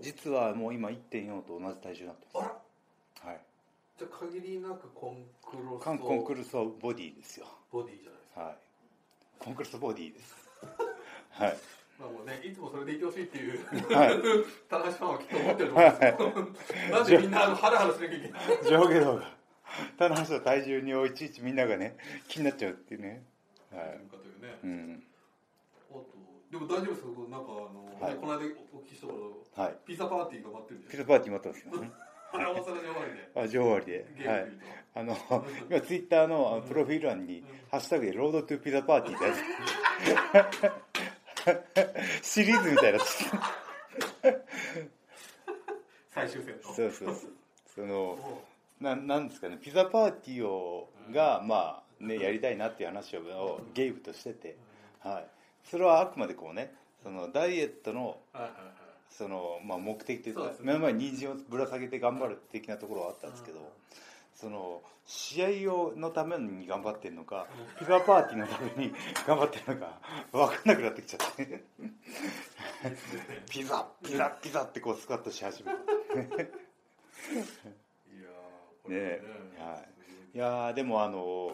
[0.01, 2.43] 実はもう今1.4と同じ体重になってあら。
[2.45, 2.53] ま
[3.21, 3.39] す、はい、
[3.99, 7.45] じゃあ限りなくコンクロスカンコンクルソボディですよ。
[7.71, 8.41] ボディじゃないですか。
[8.41, 8.57] はい。
[9.38, 10.36] コンクルソボディです。
[11.29, 11.57] はい。
[11.99, 14.19] まあもうねいつもそれでいてほしいっていうはい。
[14.67, 16.77] 田中ファンはきっと思ってると思うんですよ。
[16.97, 19.43] なんでみんなあのハラハラしなきゃいけない上下動が。
[19.97, 21.95] 棚橋の体重にをいちいちみんながね
[22.27, 23.23] 気になっちゃうっていうね
[23.73, 23.99] はい。
[24.09, 24.31] かとい。
[24.31, 25.03] うねうん。
[25.89, 26.05] あと
[26.51, 27.27] でも大丈夫ですよ。
[27.29, 28.13] なんかあの、はい。
[28.13, 29.13] ねこの間お聞きしたか
[29.57, 29.75] らはい。
[29.86, 31.91] ピザパーティーが待ってるんですピザパーティー待ってますよね。
[32.33, 33.29] あれ大阪で終わりで。
[33.41, 34.05] あ上終わりで。
[34.17, 34.51] ゲはい。
[34.95, 35.17] あの
[35.69, 39.25] 今ツイッターのあのプロフィール欄に「ハッシュタグでロードトゥピザパーティー」って
[40.38, 40.51] や
[42.21, 42.99] つ シリーズみたいな。
[46.12, 47.15] 最終戦とそうそう。
[47.15, 47.33] そう
[47.75, 48.43] そのお
[48.79, 49.57] ななんですかね。
[49.57, 54.56] ピザパーティーをがまあねやりたいなっていう話をゲームとしてて、
[55.02, 55.26] はい、
[55.70, 58.18] それはあくまでこうねそのダイエットの
[59.10, 63.60] その、まあ、目的というか目の前に人参をぶら下げて頑張る的なところはあったんですけど、
[64.36, 67.46] その試合をのために頑張ってるのか
[67.78, 68.94] ピザパーティーのために
[69.28, 70.00] 頑張ってるのか
[70.32, 71.63] 分かんなくなってきちゃって。
[73.50, 75.78] ピザピザピザってこうスカッとし始めた。
[75.78, 76.48] いやー
[78.84, 79.22] これね。
[79.60, 79.84] は
[80.34, 80.38] い。
[80.38, 81.54] いやーでもあの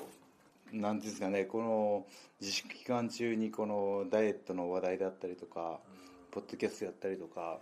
[0.73, 2.05] なんていうんですかねこの
[2.39, 5.79] 自粛期間中にこのダイエットの話題だったりとか
[6.32, 7.60] ポッドキャストやったりとか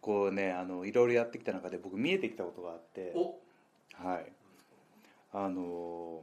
[0.00, 3.38] こうねあのいろいろやってきた中で僕見えてきたことがあってお。
[3.94, 4.32] はい。
[5.32, 6.22] あの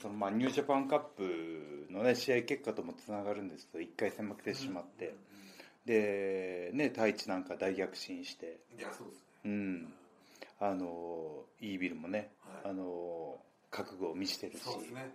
[0.00, 5.14] そのまあニュージャパンカップのね試合結果ともつながるんですけど1回戦負けてしまって、
[5.84, 8.58] でね太一なんか大逆進して。
[8.78, 9.24] いやそうですね。
[9.44, 9.92] うん。
[10.58, 12.30] あのイービルもね、
[12.64, 12.70] はい。
[12.70, 13.36] あの
[13.70, 14.62] 覚悟を見せてるし。
[14.62, 15.14] そうですね。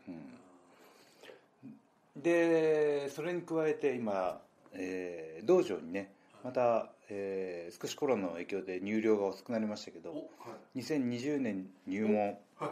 [2.15, 4.39] うん、でそれに加えて今、
[4.73, 6.11] えー道場にね
[6.43, 10.79] また、えー少しコロナの影響で入寮が遅くなりましたけどおはい。
[10.79, 12.67] 2020年入門は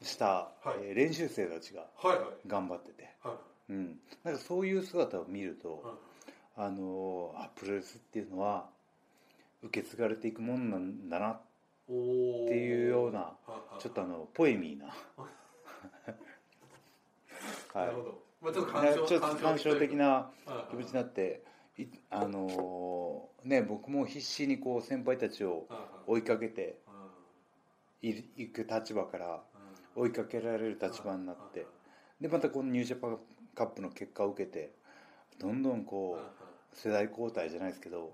[0.00, 0.80] いした、はい。
[0.82, 1.86] えー練習生たちが
[2.46, 3.32] 頑張ってて、は
[3.68, 5.80] いうん、なんかそういう姿を見ると、はい
[6.54, 8.66] あのあプロレスっていうのは
[9.62, 14.86] 受け継がれていくもんなんだなっおーていうようなはいはいちょっとあのポエミーな。
[17.74, 18.22] なるほど。
[18.40, 18.72] まあちょっと
[19.20, 19.34] な。
[19.36, 21.42] 感傷的なはいはい気持ちになって
[21.78, 26.78] いあのーね僕も必死にこう先輩たちをはいはい追いかけて
[28.02, 28.08] うん。
[28.10, 29.42] い行く立場から
[29.96, 30.02] うん。
[30.02, 31.66] 追いかけられる立場になって
[32.20, 33.18] でまたこのニュージャパン
[33.54, 34.72] カップの結果を受けて
[35.38, 38.12] どんどんこはいはう世代交代じゃないですけど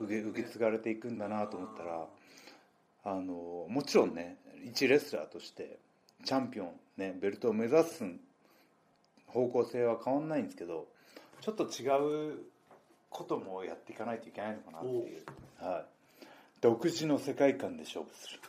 [0.00, 2.06] 受け継がれていくんだなと思ったら
[3.04, 5.78] あのもちろんね一レスラーとして
[6.24, 8.04] チャンピオン、ね、ベルトを目指す
[9.26, 10.86] 方向性は変わんないんですけど
[11.40, 12.38] ちょっと違う
[13.08, 15.24] こともやっていかないといけないのかなっていう、
[15.58, 15.84] はい、
[16.60, 18.40] 独自の世界観で勝負する、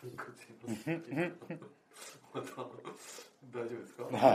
[2.34, 2.48] また
[3.52, 4.04] 大丈夫ですか？
[4.18, 4.34] は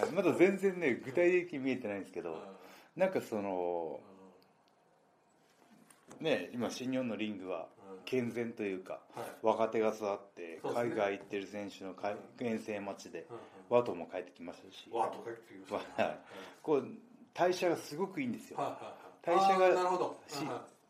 [0.00, 0.02] い。
[0.02, 2.38] はい、まだ全然ね具体的に見えてないんですけど
[2.96, 4.00] なんかその
[6.20, 7.68] ね今新日本のリングは
[8.04, 9.24] 健全というかはい。
[9.42, 14.88] 若手が育って海外行ってる選手の海遠征待ちではワトも帰ってきましたし。
[14.88, 16.18] いわっと帰ってきました はい。
[16.62, 16.86] こう
[17.34, 18.58] 代謝がすごくいいんですよ。
[19.22, 20.20] 代謝がなるほど。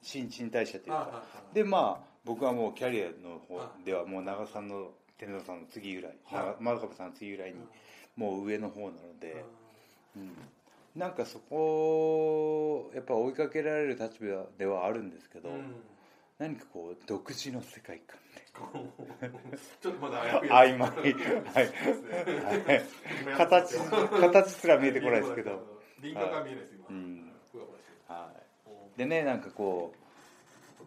[0.01, 1.23] 新陳代謝というか。
[1.53, 6.65] でまあ僕はもうキャリアの方はではもう長さんの天童さんの次ぐらいはい。
[6.65, 7.59] 長真さんの次ぐらいに
[8.17, 9.45] もう上の方なので
[10.17, 10.23] うん。
[10.23, 10.37] うん。
[10.97, 15.75] なんかそこをやっぱ追いかけられる立場ではあるんですけどうん
[16.38, 18.18] 何かこう独自の世界観。
[18.35, 18.42] で
[19.81, 21.05] ちょっとまだあやふや曖昧はい。
[21.05, 22.12] ですね
[22.45, 23.37] はい。
[23.37, 23.79] 形
[24.21, 25.21] 形すら見えてこない。
[25.21, 26.64] ですけど、輪郭が見えない。
[26.64, 27.33] です今うん
[28.97, 29.95] でねなんかこ
[30.81, 30.85] う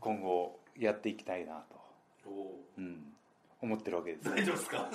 [0.00, 1.16] 今後やってい。
[1.16, 1.46] きたい。
[1.46, 1.62] な
[2.24, 2.30] と、
[2.76, 3.12] うん、
[3.62, 4.90] 思ってるわけですよ、大丈夫ですかはい、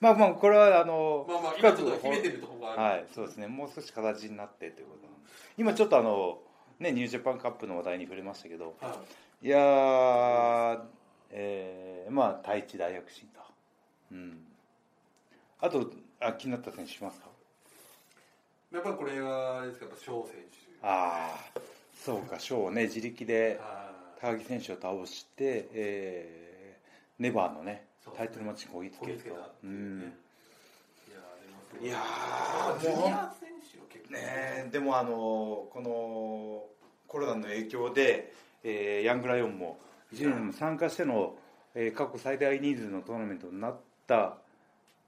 [0.00, 3.06] まあまあこれはあのまあまあ今ちょっと秘めてるところがあるはい。
[3.12, 4.84] そうですねもう少し形になってとい。
[4.84, 6.38] うことなんで今ちょっとあの
[6.80, 8.74] ねニュージャパンカップの話題に触れましたけど。
[8.80, 8.96] は
[9.42, 9.46] い。
[9.46, 10.80] いやー
[11.30, 13.40] えー、まあ太一大躍進と。
[14.12, 14.38] うん。
[15.60, 17.28] あとあ気になった選手しますか？
[18.72, 20.58] やっぱりこれはあれですかやっぱ翔選手。
[20.82, 21.60] ああ
[21.94, 23.90] そうか翔をね自力ではい。
[24.20, 29.30] 高木選手を倒して、えー、ネバーのねタイトルマッチにこぎつけると。
[31.82, 33.08] いやいやーもすご
[34.10, 34.18] ね。
[34.66, 36.64] えでもあのこの
[37.06, 39.78] コロナの影響で、えーヤングライオンも
[40.12, 41.36] 1年も参加しての、
[41.74, 44.34] えー過去最大人数のトーナメントになったっ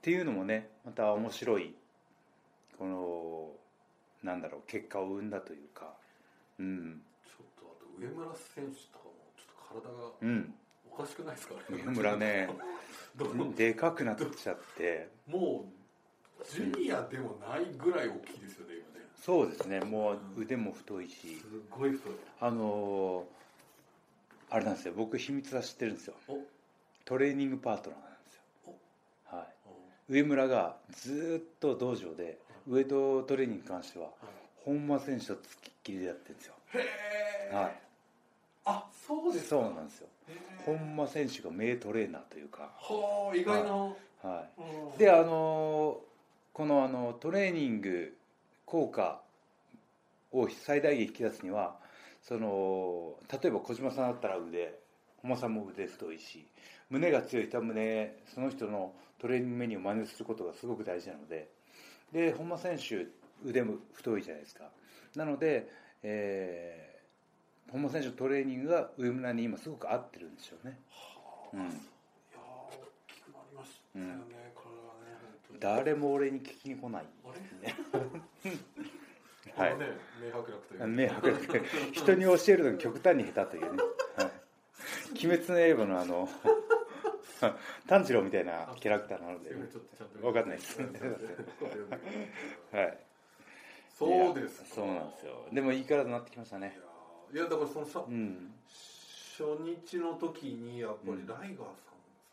[0.01, 1.73] ていうのもねまた面白い
[2.77, 3.49] この
[4.23, 5.93] なんだろう結果を生んだというか
[6.59, 7.01] うん。
[7.25, 10.53] ちょっとあと上村選手とかもちょっと体がうん。
[10.91, 12.49] おかしくないですか上村ね
[13.55, 15.09] でかくなっちゃって。
[15.27, 15.83] もう
[16.45, 18.92] ジュニアでもないぐらい大きいですよね今ね
[19.25, 19.79] そうですね。
[19.79, 21.37] もう腕も太いし。
[21.37, 22.13] すごい太い。
[22.41, 23.43] あのー
[24.55, 24.93] あれなんですよ。
[24.95, 26.13] 僕秘密は知ってるんですよ。
[26.27, 26.37] お。
[27.05, 28.41] トレーニングパートナーなんですよ。
[29.31, 29.35] お。
[29.35, 29.47] はい。
[30.13, 32.37] 上村がずーっと道場で
[32.69, 34.09] ウエイトトレーニングに関しては
[34.63, 36.53] 本間選手とつきっきりでやってるんですよ。
[36.75, 36.79] へ
[37.51, 37.75] えはい。
[38.65, 39.49] あそうですか。
[39.55, 40.07] そうなんですよ。
[40.65, 42.69] 本間選手が名トレーナーというか。
[42.77, 43.71] はあ意外な。
[43.71, 43.93] は
[44.57, 44.95] うん。
[44.95, 45.97] いであのー
[46.53, 48.15] このあのトレーニング
[48.65, 49.21] 効果
[50.31, 51.75] を最大限引き出すには
[52.21, 54.79] その例えば小島さんだったら腕
[55.21, 56.47] 本間さんも腕太いし
[56.89, 61.49] 胸が強い人は胸その人のトレーニングメニューを真似することがすごく大事なので
[62.11, 63.07] で本間選手
[63.45, 64.65] 腕も太いじゃないですか。
[65.15, 65.67] なので、
[66.03, 66.93] えー
[67.73, 70.77] 本間選手のトレーニングが上村に今すごく合ってるんですよね、
[71.53, 71.73] うん、いやー
[72.37, 72.69] 大
[73.07, 74.52] きくなりましたよね、
[75.59, 77.05] 誰も俺に聞きに来ない。
[77.25, 77.31] あ
[77.63, 78.51] れ？
[79.55, 79.75] はい。
[79.77, 80.87] 明白楽という。
[80.87, 81.61] 迷惑力
[81.91, 83.83] 人に教えるのに極端に下手というね、
[84.17, 84.31] はい、
[85.25, 86.29] 鬼滅の刃のあの
[87.87, 90.81] 炭治郎みたいなキャラクターなのですいませんちょっとちゃんとわかんないです。
[92.71, 92.97] はい。
[93.89, 94.65] そうですか。
[94.75, 95.47] そうなんですよ。
[95.51, 96.79] でもいい体になってきましたね。
[97.33, 98.53] いやだからそのさうん。
[99.33, 101.67] 初日の時にやっぱりライガー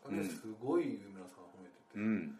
[0.05, 2.39] さんですかね、すごい上村さん褒めてて、うん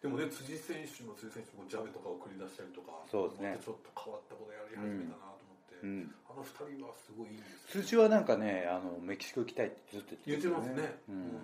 [0.00, 3.58] でもね辻選手も辻選手もジャブとかを繰り出したりとかそうですね。
[3.60, 6.08] ちょっと変わったことやり始めたなと思って、うん。
[6.24, 11.20] あの二人はすごいいいですよ通知はなんかねあのメキシコ行きたいってずっと言ってますね、ううん。
[11.20, 11.36] ん、い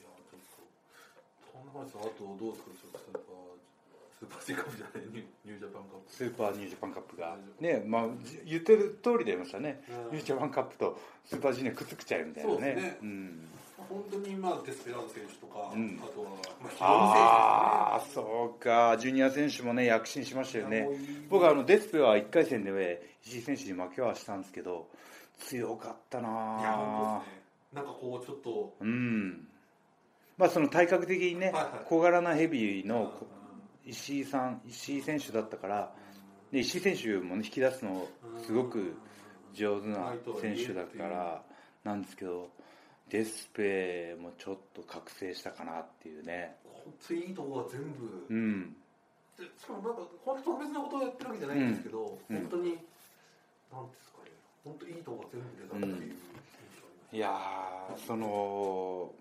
[0.00, 0.64] やちょっと
[1.52, 3.54] そんな話あとどうですかちょっとスーパー
[4.14, 6.08] スーパー G カップじゃないニューニュージャパンカップ。
[6.08, 7.36] スーパーニュージャパンカップが。
[7.60, 10.16] ねまあじ言ってる通りでましたね、うん。
[10.16, 12.56] ニュージャパンカップとスーパージュニアくっつくちゃうみたいなね。
[12.56, 13.08] そうですね。
[13.08, 16.00] ん本当にまあデスペラード選手とか、うん。
[16.02, 16.30] あとは、
[16.62, 18.96] まあああ、そうか。
[18.98, 20.88] ジュニア選手もね躍進しましたよね。
[21.28, 24.88] 僕はあのデスペは1回戦で石井選手に負けはしたんですけど
[25.38, 26.28] 強かったな
[26.60, 27.42] いや本当ですね。
[27.74, 29.48] なんかこうちょっとうん。
[30.36, 31.84] まあその体格的にね、はいはい。
[31.86, 33.26] 小柄なヘビーのう
[33.86, 35.92] 石井さん石井選手だったから
[36.52, 38.06] で石井選手も、ね、引き出すの
[38.46, 38.96] すごく
[39.52, 41.42] 上手な選手だから
[41.84, 42.48] なんですけど
[43.14, 46.56] デスペもちょっと覚醒したかなっていうね。
[46.64, 48.76] 本当にいいとこが全部、うん。
[49.38, 52.36] でしかもなんか本当特別なことをやってるわけじゃないんですけど、うん。
[52.36, 52.80] 本当になんで
[54.02, 54.32] すかね
[54.64, 55.92] 本当いいとこが全部出たっていう。
[55.92, 59.12] 印象ありましたいやーその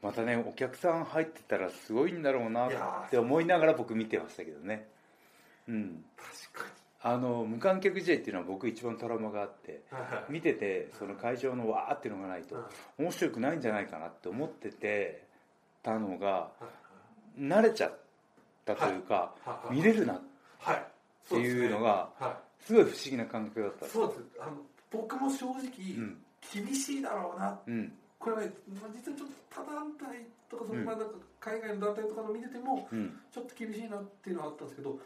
[0.00, 4.86] またねお客さん入ってたらすごいんだろうなって思いながら僕見てましたけどね。
[5.66, 6.04] うん。
[6.52, 6.73] 確か
[7.06, 9.82] あの無観客試合っていうのは僕一番トラウマがあって
[10.30, 12.56] 見ててその会場のわーっていうのがないと
[12.98, 15.22] 面白くないんじゃないかなって思ってて
[15.82, 16.50] たのがは
[17.38, 17.98] い慣れちゃっ
[18.64, 19.34] たというか
[19.70, 20.20] 見れるなっ
[21.28, 24.20] ていうのがはすごい不思議な感覚だったいそうです。
[24.40, 24.52] あの
[24.90, 25.60] 僕も正直、
[25.98, 26.16] うん。
[26.52, 27.58] 厳しいだろうな。
[27.66, 27.92] うん。
[28.18, 30.86] これはね、まあ、実はちょっと他団体とかその、うん。
[31.40, 33.20] 海外の団体とかの見ててもうん。
[33.32, 34.98] ちょっと厳しいなっていうのはあったんですけど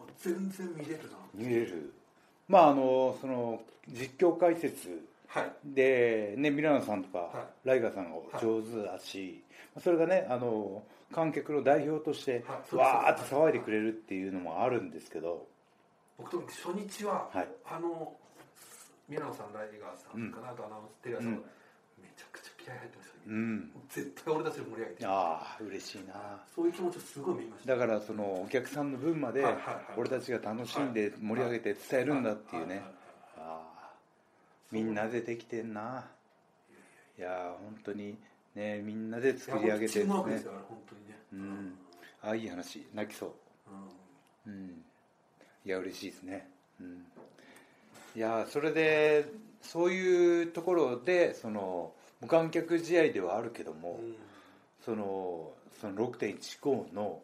[0.00, 1.18] もう全然見れるな。
[1.34, 1.92] 見れる。
[2.48, 5.52] まああのその実況解説はい。
[5.64, 9.44] で、ね、ミラノさんとか、はライガーさんが上手だし、
[9.78, 10.82] それがねあの
[11.12, 15.46] 観客の代表としてわーって騒いでくれるっていうのもあるんですけど、
[16.18, 17.48] 僕と初日は、はい。
[17.64, 18.12] あの
[19.08, 21.44] ミラノさんライガーさんかな、あとアナウンステレアさんが、うん。
[22.02, 26.14] めちゃくちゃ気合入ってましうん、絶対俺たちを盛り上げてああ嬉しいな。
[26.54, 27.76] そういう気持ちをすごい見ました。
[27.76, 29.44] だからそのお客さんの分まで
[29.96, 32.82] 俺たちが楽しんで盛り上げて伝えるんだっていうね。
[33.36, 33.90] ああ
[34.72, 36.04] みんなでできてんな。
[37.18, 38.16] いいやー本当に
[38.54, 40.42] ねみんなで作り上げてチームワークでね
[42.22, 43.32] ああいい話泣きそう。
[44.46, 44.52] うん。
[44.52, 44.84] うん。
[45.64, 46.48] いや嬉しいですね。
[46.80, 47.04] うん。
[48.16, 49.26] いやそれで
[49.62, 54.16] そういうところでその無観客試合ではあるけども、うん。
[54.84, 57.20] そのその6.15の、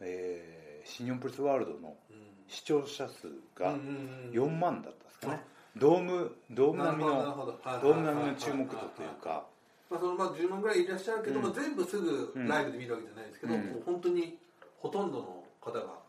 [0.00, 2.16] えー新日本プロレスワールドのうん。
[2.48, 5.40] 視聴者数がうんうんうん4万だったんですかね、
[5.76, 9.44] ドームドーム並みのドーム並みの注目度というか。
[9.88, 11.42] まあそのまあ10万ぐらいいらっしゃるけど、うん。
[11.44, 13.60] まあ全部すぐライブで見るわけじゃないですけど、うん。
[13.60, 14.36] もう本当に
[14.78, 16.01] ほとんどの方が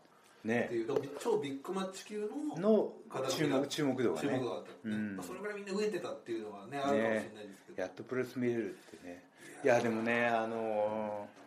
[0.44, 2.20] ってねいうと超ビッグマッチ級
[2.56, 2.92] の
[3.30, 4.28] 注目注目度がね。
[4.28, 5.16] 注目があった、うん。
[5.16, 9.24] まあ、それぐらいみんな飢えてたっていうのはねあるかもしれないですけど、やっとプロレス見れるってね。
[9.64, 11.44] いやでもねあのー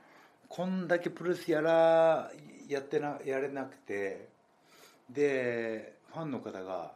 [0.50, 2.32] こんだけプロレスやら
[2.68, 4.28] やってなやれなくて。
[5.10, 6.92] でファンの方が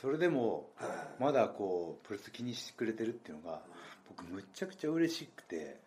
[0.00, 0.90] それでもはい。
[1.22, 3.60] まだこうプロレス気にしてくれてるっていうのが
[4.08, 5.80] 僕むっちゃくちゃ嬉しくて。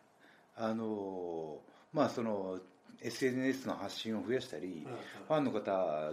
[0.58, 2.60] あのーまあその
[3.02, 4.86] SNS の発信を増やしたり、
[5.28, 5.72] ファンの方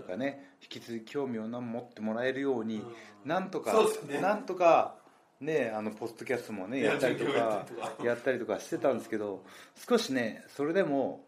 [0.09, 2.85] がね引き続き興味を持ってもらえるように、うん。
[3.25, 3.75] なんとか、
[4.21, 4.97] なんとか
[5.41, 7.67] ねあのポストキャストもねいややったりとか
[8.05, 8.59] やったりとか。
[8.61, 9.43] してたんですけど
[9.89, 11.25] 少しねそれでも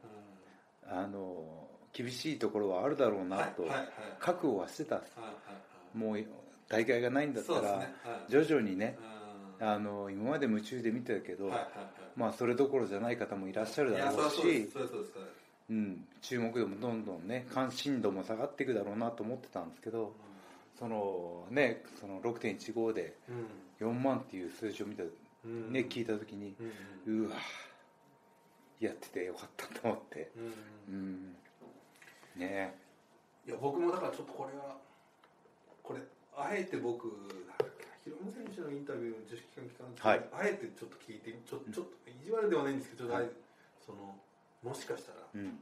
[0.86, 0.98] うん。
[0.98, 3.64] あの厳しいところはあるだろうなと
[4.18, 5.00] 覚悟はしてた
[5.94, 6.24] もう
[6.68, 7.88] 大会がないんだったら
[8.28, 8.98] 徐々にね
[9.60, 9.66] うん。
[9.66, 11.50] あの今まで夢中で見てたけど、
[12.16, 14.68] まあそれどころじゃない方もいらっしゃるだろうし
[15.70, 20.12] うん、注目度もどんどんね関心度も下がっていくだろうなと思ってたんですけど
[20.78, 23.46] そのねその6.15でうん。
[23.80, 25.72] 4万っていう数字を見た、うん。
[25.72, 26.54] ね、聞いた時に
[27.06, 27.26] うん。
[27.26, 27.36] うわ
[28.80, 30.30] やっててよかったと思って。
[30.88, 30.94] うん。
[30.94, 31.36] うん。
[32.36, 32.74] ね。
[33.46, 34.76] いや僕もだからちょっとこれは
[35.82, 36.00] これ
[36.36, 37.08] あえて僕
[38.02, 40.24] ヒロム選手のインタビューの自主期間期間中、はい。
[40.32, 43.32] あえてちょっと聞いてちょちょっと意地悪ではないんですけどちょっとあえて
[43.86, 44.16] その
[44.64, 45.60] もしかしたらうん。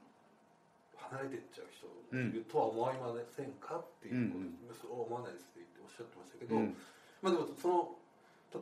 [0.95, 2.31] 離れてっちゃう人うん。
[2.31, 4.55] いるとは思いませんかっていうこと、うん。
[4.79, 6.77] そう思わないですって言っておっしゃってましたけど、うん。
[7.21, 7.91] まあでもその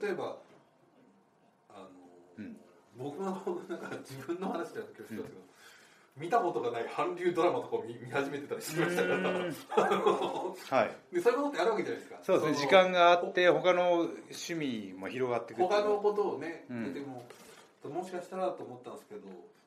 [0.00, 0.40] 例えば
[1.68, 1.88] あの、
[2.38, 2.56] うん。
[2.96, 3.36] 僕の
[3.68, 5.24] なんか自分の話じゃなくてけど、
[6.16, 9.28] 見たことがない韓流ドラマとかを見見始めてたりしてましたから。
[9.28, 10.96] はい。
[11.14, 12.18] でそういうことってあるわけじゃないですか。
[12.18, 12.66] のそうですね。
[12.66, 16.94] 時間があって他の趣味も広がってくる他のことをね、うん。
[16.94, 17.24] でも
[17.88, 19.22] もしかしたらと思ったんですけど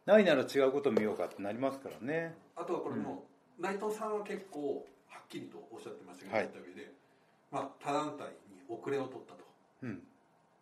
[0.06, 2.36] ないなら違うこと見ようかってなりますからね。
[2.56, 3.24] あとはこれも、
[3.60, 6.46] 内藤さんは結構はっきりとおっしゃってましたけど、はい。
[6.46, 6.92] インタビューで、
[7.52, 9.44] まあ、他団体に遅れを取ったと。
[9.84, 10.02] うん。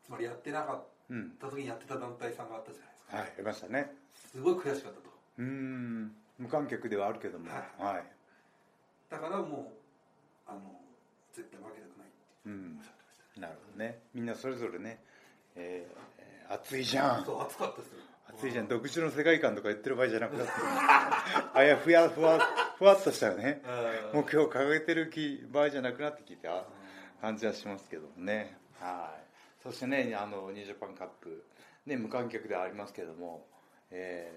[0.05, 3.17] つまりやってなかっうんた時にやってた団体さんがあったじゃないですか。
[3.17, 3.95] はいありましたね。
[4.31, 5.09] すごい悔しかったと。
[5.39, 6.15] うーん。
[6.37, 7.49] 無観客ではあるけども。
[7.51, 7.83] はい。
[7.95, 8.03] はい。
[9.09, 9.73] だからも
[10.47, 10.59] うあの
[11.33, 13.99] 絶対負けたくないってうんおっしゃってましたなるほどね。
[14.13, 15.01] みんなそれぞれね、
[15.55, 17.25] えー熱いじゃん。
[17.25, 17.99] そう熱かったですよ
[18.41, 20.51] 熱いじゃん独自の世界観とか言ってる場合じゃなくなって
[21.53, 22.39] あいやふやふわ
[22.79, 23.61] ふわっとしたね。
[24.13, 24.21] うん。
[24.21, 26.65] 目標を掲げてる気場合じゃなくなってきた
[27.21, 28.57] 感じはしますけどね。
[28.79, 29.61] はい。
[29.61, 31.43] そしてねあのニュージャパンカップ、
[31.85, 33.45] ね、無観客ではありますけども、
[33.91, 34.31] え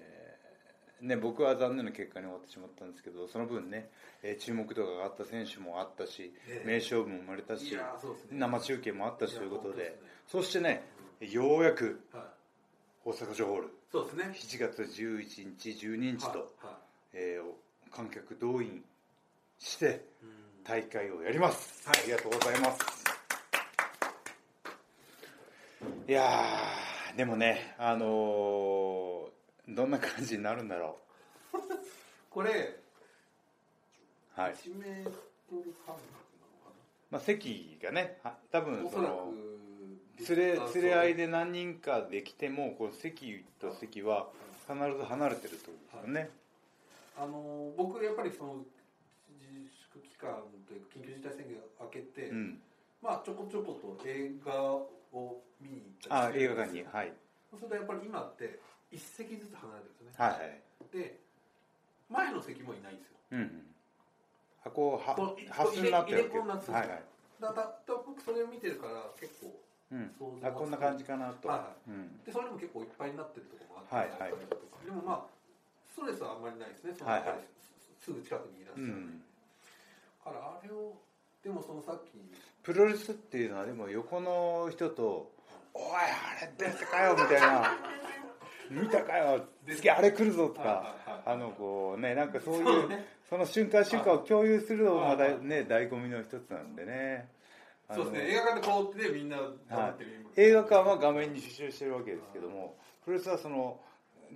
[1.01, 3.89] ーね、僕は残念な結果に終わってしまったんですけどその分ね、
[4.21, 6.67] えー注目度が上がった選手もあったし、ええ。
[6.67, 7.79] 名勝負も生まれたしね。
[8.31, 9.81] 生中継もあったしということで。
[9.81, 9.91] いや
[10.31, 10.83] 本そしてね
[11.19, 12.23] ようやくはい。
[13.05, 14.23] 大阪城ホールそうですね。
[14.35, 16.75] 7月11日12日と、はいはい。
[17.13, 18.83] えー観客動員
[19.57, 20.63] してうん。
[20.65, 21.99] 大会をやります、はい。
[22.03, 23.05] ありがとうございます。
[26.09, 30.99] いやーでもねあのーどんな感じになるんだろ
[32.29, 35.09] これうはい、1メート
[35.51, 36.07] ル半なの
[36.65, 36.71] か
[37.09, 39.64] まあ、席がねは多分そのく
[40.29, 44.27] 連れあ連れ合いで何人かで来てもこう席と席は
[44.67, 46.29] 必ず離れてるってことですよね、
[47.17, 48.55] あの僕やっぱりその
[49.29, 52.59] 自粛期間というか緊急事態宣言が明けて、うん。
[53.01, 54.89] まあちょこちょこと映画を
[55.61, 57.13] 見に行ったあ映画館にいはい。
[57.49, 58.59] そうするとやっぱり今って
[58.91, 60.61] 一席ずつ離れてるんですよね、はいはい。
[60.91, 61.19] で
[62.09, 63.17] 前の席もいないんですよ。
[63.31, 63.65] うんうん。
[64.65, 67.03] あこうはこう発になってる入れ入れ子になってるはいはい。
[67.41, 69.64] だだだ僕それを見てるから結構うん
[70.17, 72.23] 想像あこんな感じかなと、はうん。
[72.23, 74.85] でそれでも結構いっぱいになってるところもあって、はいはい。
[74.85, 75.25] でもまあ
[75.89, 76.93] ストレスはあんまりないですね。
[76.97, 77.19] そのはい。
[77.21, 77.39] はい
[77.99, 79.21] すすぐ近くにいらっしゃる、うん。
[80.25, 80.93] だからあれを
[81.43, 82.19] でもそのさっき。
[82.63, 85.31] プロレスっていうのはでも横の人と
[85.73, 87.77] 「おいあれ出てかよ」みたいな
[88.71, 90.95] 「見たかよ次あれ来るぞ」とか。
[91.27, 95.45] あのこうねなんかそういうその瞬間瞬間を共有するのがまだはいはい。
[95.45, 97.27] ね醍醐味の一つなんでね
[97.93, 98.31] そうですね。
[98.31, 103.79] 映画館でこうってみんな頑張って見る映画館は画面に集中してるわけですけどもプロレスはその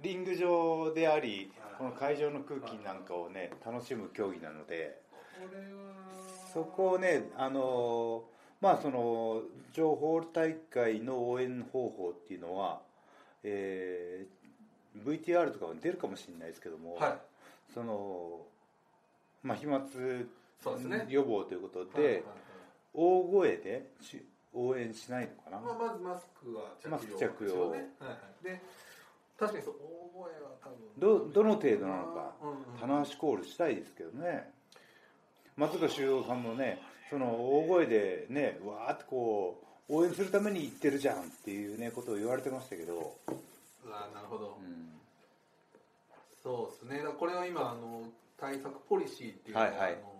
[0.01, 5.01] リング上でありこの会場の空気なんかをね楽しむ競技なので
[6.53, 8.23] そこをねあの
[8.61, 9.41] まあその
[9.73, 12.81] 情報大会の応援方法っていうのは、
[13.43, 14.39] えー
[15.05, 17.17] VTR とかも出るかもしれないですけども、はい。
[17.73, 18.41] その
[19.43, 19.79] まあ飛沫
[21.07, 22.23] 予防ということで、はいはいはい
[22.93, 27.47] 大声でし応援しないのかな、まあ、まずマスクは着用着用。
[27.47, 27.89] ですよね。
[27.99, 28.61] はいはい、で
[29.37, 32.33] 確かにそう大声は多分どどの程度なのか
[32.79, 34.51] 棚橋コールしたいですけどね。
[35.55, 43.15] 松岡修造さんもねその大声でねわーってこう応援するために言ってるじゃんっていうねことを言われてましたけど、
[43.85, 44.89] あーなるほど、うん。
[46.41, 47.03] そうですね。
[47.19, 48.03] これは今あの
[48.39, 49.93] 対策ポリシーっていうのがはいはい。
[49.93, 50.18] あの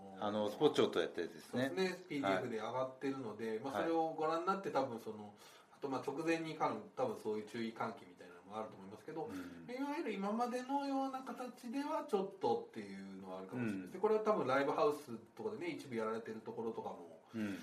[0.50, 1.70] スポッチョとやったやつですね。
[1.70, 1.98] ですね。
[2.08, 5.32] PDF で上がってるので、まあ、それをご覧になって多分その
[5.72, 9.72] あとまあ直前に関多分そういう注意喚起みたいなのもあると思いますけど、うん。
[9.72, 14.00] いわゆる今までのような形ではちょっとっていうのはあるかもしれないです、うん。
[14.00, 17.56] これは多分ライブハウスとかでね一部やられてるところとかもうん。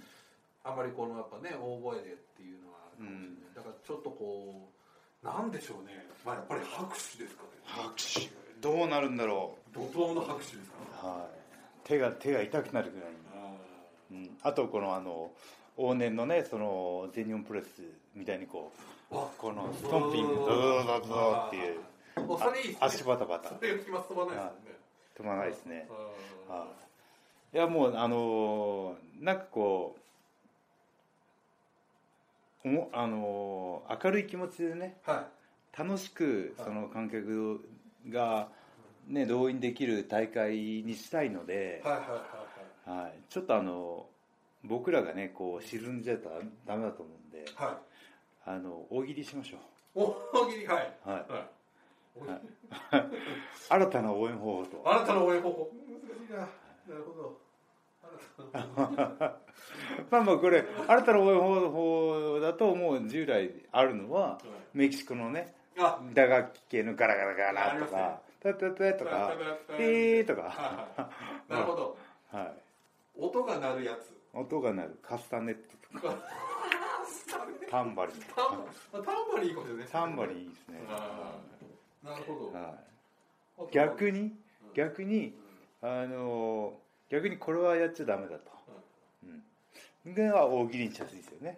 [0.65, 6.05] あまりこのやっぱね大声でっていうのはあるかもしれない、だからちょっとこうなんでしょうね。
[6.25, 7.61] まあやっぱり拍手ですかね。
[7.63, 8.47] 拍手。
[8.61, 11.36] どうなるんだろ怒涛の拍手ですかう、はい、
[11.87, 13.17] 手が手が痛くなるぐらいに
[14.09, 15.31] うん、あとこのあの
[15.77, 17.81] 往年のねその全日本プロレス
[18.15, 18.71] みたいにこ
[19.11, 21.79] うあこのストンピングドドドドドドっていう
[22.79, 23.49] 足バタバタ。
[23.49, 24.53] それが気ま飛ばないですよね
[25.19, 25.87] 止まらないですね。
[26.49, 26.65] あは
[27.53, 27.57] い。
[27.57, 29.97] いやもうあのーなんかこ
[32.63, 34.95] うおもあのー明るい気持ちでね
[35.77, 36.67] 楽しくはい。
[36.67, 37.59] その観客
[38.09, 38.47] が
[39.07, 40.55] ね動員できる大会
[40.85, 42.15] にしたいのでい、はいはいは
[42.87, 43.03] いはい。
[43.03, 44.05] はい、ちょっとあの
[44.63, 46.35] 僕らがねこう沈んじゃったら
[46.65, 48.49] ダメだと思うんではい。
[48.49, 49.57] あの大喜利しましょ
[49.93, 51.57] 大喜利はい、う、はい、はい。
[53.69, 54.83] 新たな応援方法と。
[54.85, 55.71] あなたの応援方法。
[55.87, 56.39] 難しいな。
[56.39, 56.47] な
[56.95, 57.47] るほど。
[60.09, 64.39] まあまあこれ新たな応援方法だともう従来あるのは
[64.73, 65.99] メキシコのねあ。
[66.13, 69.33] 打楽器系のガラガラガラとかタタタとか
[69.77, 70.87] ピーとか
[71.49, 71.97] なるほど
[72.31, 72.53] はい
[73.19, 76.15] 音が鳴るやつ音が鳴るカスタネットとか
[77.69, 80.79] タンバリンタンバリンいいかもしれないタンバリンいいですね
[82.03, 82.75] なるほどは
[83.69, 84.33] い逆に
[84.75, 85.33] 逆に
[85.81, 86.73] あの
[87.09, 88.51] 逆にこれはやっちゃダメだと、
[90.05, 91.57] うん、では大喜利にしやすいですよね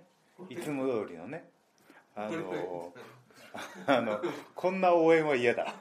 [0.50, 1.44] いつも通りのね
[2.16, 2.94] あの
[3.88, 4.22] あの
[4.56, 5.74] こんな応援は嫌だ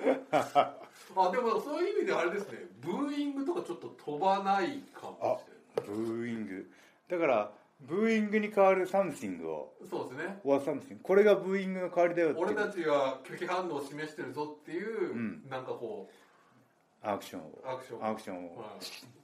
[0.32, 5.50] あでもそういう意味であれですねブーイングとかちょっと飛ばないかもし
[5.86, 6.70] ブーイング。
[7.08, 9.74] だからブーイングに代わる something を。
[9.80, 10.40] れないそうですね。
[10.44, 12.46] or something これがブーイングの代わりだよっていう。
[12.46, 15.42] 俺たちは拒否反応を示してるぞっていう、うん。
[15.48, 16.08] なんかこ
[17.02, 17.44] アクションを。
[17.46, 18.06] うアクション。
[18.06, 18.76] アクションを、は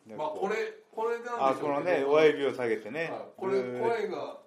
[0.09, 0.15] い。
[0.15, 0.55] まあこれ
[0.91, 1.47] これなんでしょうけど。
[1.49, 3.23] あこのね親指を下げてね、はい。
[3.37, 4.39] これ声が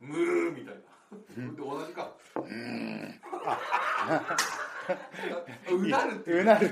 [0.00, 0.80] ムーみたいな。
[1.52, 2.12] で同じか。
[2.36, 2.40] う
[5.88, 6.42] なるっていう。
[6.42, 6.70] うなる。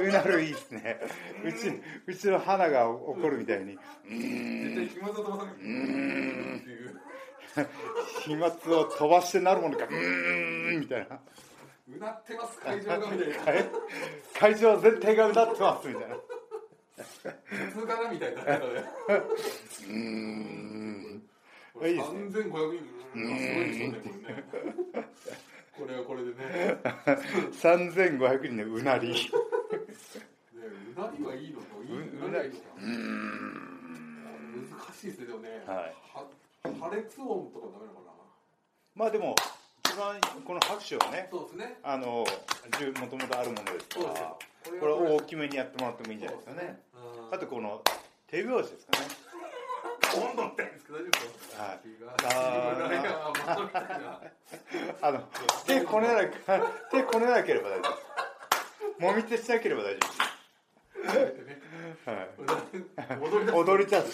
[0.00, 1.00] うなるいいですね。
[1.44, 1.72] うち
[2.06, 3.78] うちの花が怒るみたいに。
[4.08, 6.58] 絶対木村さんさんがうーん。
[6.58, 7.00] っていう
[8.20, 9.84] 飛沫を飛ばしてなるものか。
[9.84, 10.80] うーん。
[10.80, 11.20] みたいな。
[11.88, 13.10] うなってます会場が。
[13.10, 13.70] みたいな
[14.38, 16.16] 会場全体がうなってますみたいな。
[17.44, 18.42] 普通かなみたいな
[19.88, 21.22] うん。
[21.74, 22.56] これいいですね3500人。
[23.14, 23.38] うーん。
[23.38, 23.98] すごいですよね
[24.50, 24.56] こ
[24.96, 25.08] れね
[25.78, 26.80] これはこれでね。
[27.52, 29.08] 3500人のうなり。
[29.12, 29.14] ね
[30.96, 32.48] うなりはいいのといいうなり。
[32.48, 32.54] は
[34.56, 35.76] 難しいですねでもね、はい。
[36.14, 36.24] は
[36.80, 38.12] 破裂音とかダメなのかな？
[38.94, 39.34] まあでも
[39.84, 41.78] 一番この拍手はねそうですね。
[41.82, 44.38] あのもともとあるものですからよ。
[44.80, 46.80] これを大きめにやってもらってもいいんじゃないですかね。
[47.28, 47.34] うん。
[47.34, 47.82] あとこの
[48.26, 49.06] 手拍子ですかね
[50.20, 51.62] どんどんってんですけど大丈夫ですか？
[51.62, 52.16] はい東
[52.76, 53.30] 村山
[53.64, 54.20] みたいな
[55.02, 55.20] あの
[55.66, 56.24] 手こねな
[56.90, 59.02] 手こねなければ大丈夫です。
[59.02, 61.54] もみ手しなければ大丈夫で
[62.04, 63.58] す、はい、踊り出す。
[63.58, 64.04] 踊りちゃう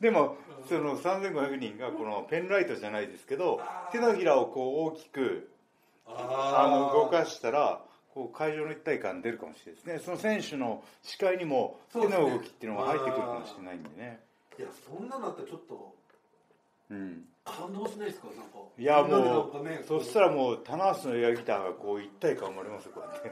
[0.00, 0.36] でも
[0.68, 3.60] その3500人がこのペンライトじゃないですけど
[3.90, 5.50] 手のひらをこう大きく
[6.06, 7.80] あの動かしたら
[8.14, 9.98] こう会場の一体感出るかもしれないですね。
[9.98, 14.20] その選手の視界にも手の動きっていうのが入ってくるかもしれないんでね
[14.58, 15.94] いやそんなのあったらちょっと
[16.90, 17.24] うん。
[17.44, 18.26] 感動しないですか？
[18.28, 18.58] なんか。
[18.78, 23.30] いやみんなでなもんかねうそしたらもう棚橋のエアギターがこう一体感生まれますよこうやって。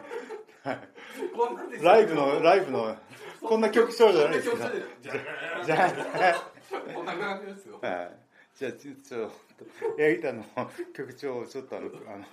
[1.37, 2.97] こんなんでライブのライブの
[3.43, 4.65] こんな曲調じゃないですけど
[5.03, 5.13] じゃ
[5.65, 8.11] じゃあこんな感じですよはい
[8.59, 9.31] じゃあちょちょっ
[9.97, 10.45] とエアギターの
[10.93, 11.91] 曲調をちょっとあの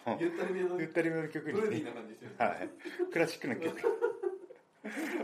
[0.08, 2.70] あのゆったりめのゆったりめの曲にーな感じですよねはい
[3.12, 3.78] クラシックな曲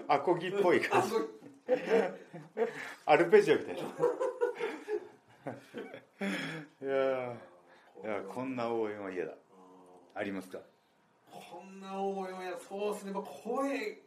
[0.08, 1.10] アコギっぽい感じ
[3.06, 3.82] アルペジオみたいな。
[6.82, 7.34] いやー
[8.04, 9.34] いやこんな応援は嫌だ。
[10.16, 10.60] ありますか？
[11.32, 14.02] こんな応援やそうですね、まあ、声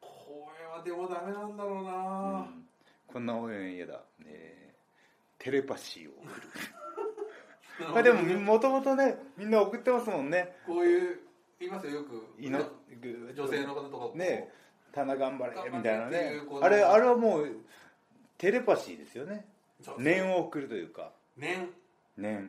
[0.00, 2.68] 声はでもダメなんだろうな、うん。
[3.06, 4.76] こんな応援嫌だ、ね、
[5.38, 6.48] テレパシーを送る。
[7.92, 10.56] まあでももともとねみんな送ってますもんね。
[10.66, 11.20] こういう
[11.58, 11.92] 言いますよ。
[11.94, 12.26] よく。
[13.34, 14.50] 女性の方とかね
[14.96, 16.40] 棚頑張れみたいなね。
[16.62, 17.48] あれあれはもう
[18.38, 19.44] テレパシーですよね。
[19.98, 21.12] 念を送るというか。
[21.36, 21.68] 年
[22.16, 22.36] 念。
[22.36, 22.48] 聞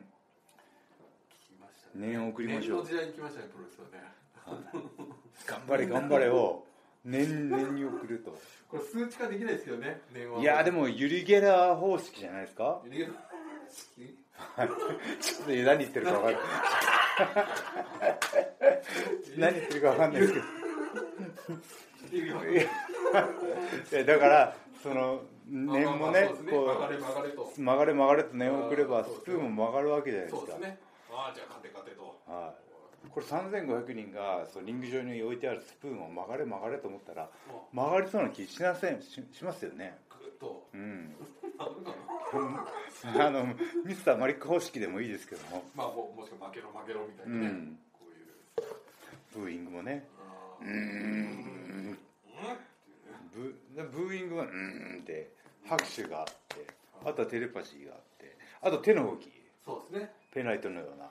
[1.60, 2.06] ましたね。
[2.08, 2.86] 念を送りましょう。
[2.86, 4.02] 年の時代に来ましたねプロレスはね。
[5.46, 6.64] 頑張れ頑張れを
[7.04, 8.38] 念念に送ると。
[8.70, 10.40] これ数値化できないですよね年は。
[10.40, 12.80] いやでもユリ・ゲラー方式じゃないですか？
[12.86, 16.40] ユリゲラちょっと何言ってるか分かんない。
[19.36, 20.44] 何言ってるか分かんないですけど
[22.12, 30.78] いやだからその念もねこ曲がれ曲がれと曲がれ曲がれと念を送ればスプーンも曲がるわけじゃないですかそうですね
[31.10, 37.28] ああじゃあ勝て勝てとはいこれ3500人がそうリング上に置いてあるスプーンを曲がれ曲がれと思ったら
[37.72, 41.14] 曲がりそうな気しなせんししますよねグッとうん
[43.18, 43.44] あの
[43.84, 48.06] ミスターマリック方式でもいいですけどもまあももしくは負けろ負けろみたいなね、うんこ
[49.36, 50.06] ういうブーイングもね
[50.60, 51.98] うーん。
[53.34, 53.54] ブ
[53.92, 55.30] ブーイングはうーんって
[55.64, 56.66] 拍手があって
[57.04, 59.30] あとはテレパシーがあってあと手の動き。
[59.64, 60.12] そうですね。
[60.34, 61.08] ペンライトのような。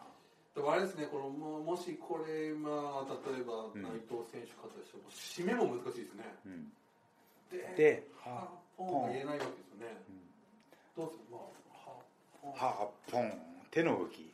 [0.55, 3.81] でもあれですねこのももしこれまあ例えばん。
[3.81, 6.25] 内藤選手勝ったとしても締めも難しいですね。
[6.45, 6.71] うん。
[7.51, 9.95] ででははポンが言えないわけですよね、
[10.97, 11.23] どうする？
[11.31, 11.41] まあ
[11.85, 12.03] は
[12.41, 13.31] ポンはポン
[13.71, 14.19] 手の動き。
[14.19, 14.27] ね。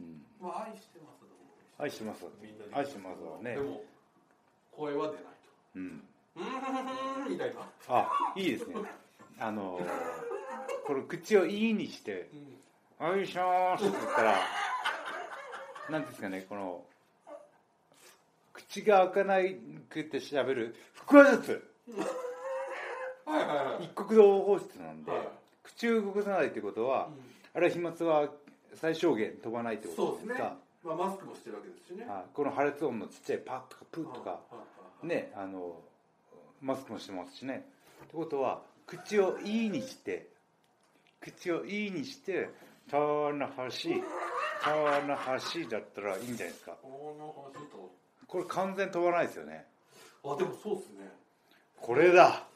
[0.00, 0.24] うん。
[0.40, 1.21] まあ愛してます
[1.82, 2.24] 愛してます。
[2.72, 3.56] 愛してますわね。
[3.56, 3.82] でも
[4.70, 5.30] 声は出ないと。
[5.76, 6.02] うん。
[6.36, 8.76] うーんみたいな、あいいですね。
[9.40, 9.84] あのー
[10.86, 12.28] この口を「いい」にして
[13.00, 14.38] うん「おいしょー」って言ったら
[15.90, 16.84] なんですかねこの
[18.52, 19.54] 口が開かない
[19.88, 20.74] くって喋る
[21.06, 21.68] 腹話術。
[23.24, 23.84] はいはいはい。
[23.84, 25.28] 一国道法室なんで、はい。
[25.62, 27.08] 口を動かさないってことは、
[27.54, 28.28] あれは飛沫は
[28.74, 32.04] 最小限飛ばないってことですか、まあ、マスクもしてるわけですしね。
[32.04, 32.24] はい。
[32.34, 34.40] この破裂音のちっちゃいパッとかプッとか、
[35.02, 35.80] ねあの
[36.60, 37.66] マスクもしてますしね。
[38.04, 40.28] ってことは口を「いい」にして
[41.20, 42.50] 口を「いい」にして
[42.90, 44.02] 「たなはし」
[44.62, 46.76] 「たなはし」だったらいいんじゃないですか。
[48.26, 49.66] これ完全飛ばないですよね。
[50.24, 51.12] あでもそうですね。
[51.80, 52.46] これだ。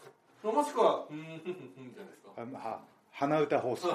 [0.43, 2.31] もしくはうんじゃないですか。
[2.37, 2.81] あは
[3.13, 3.89] 鼻歌方式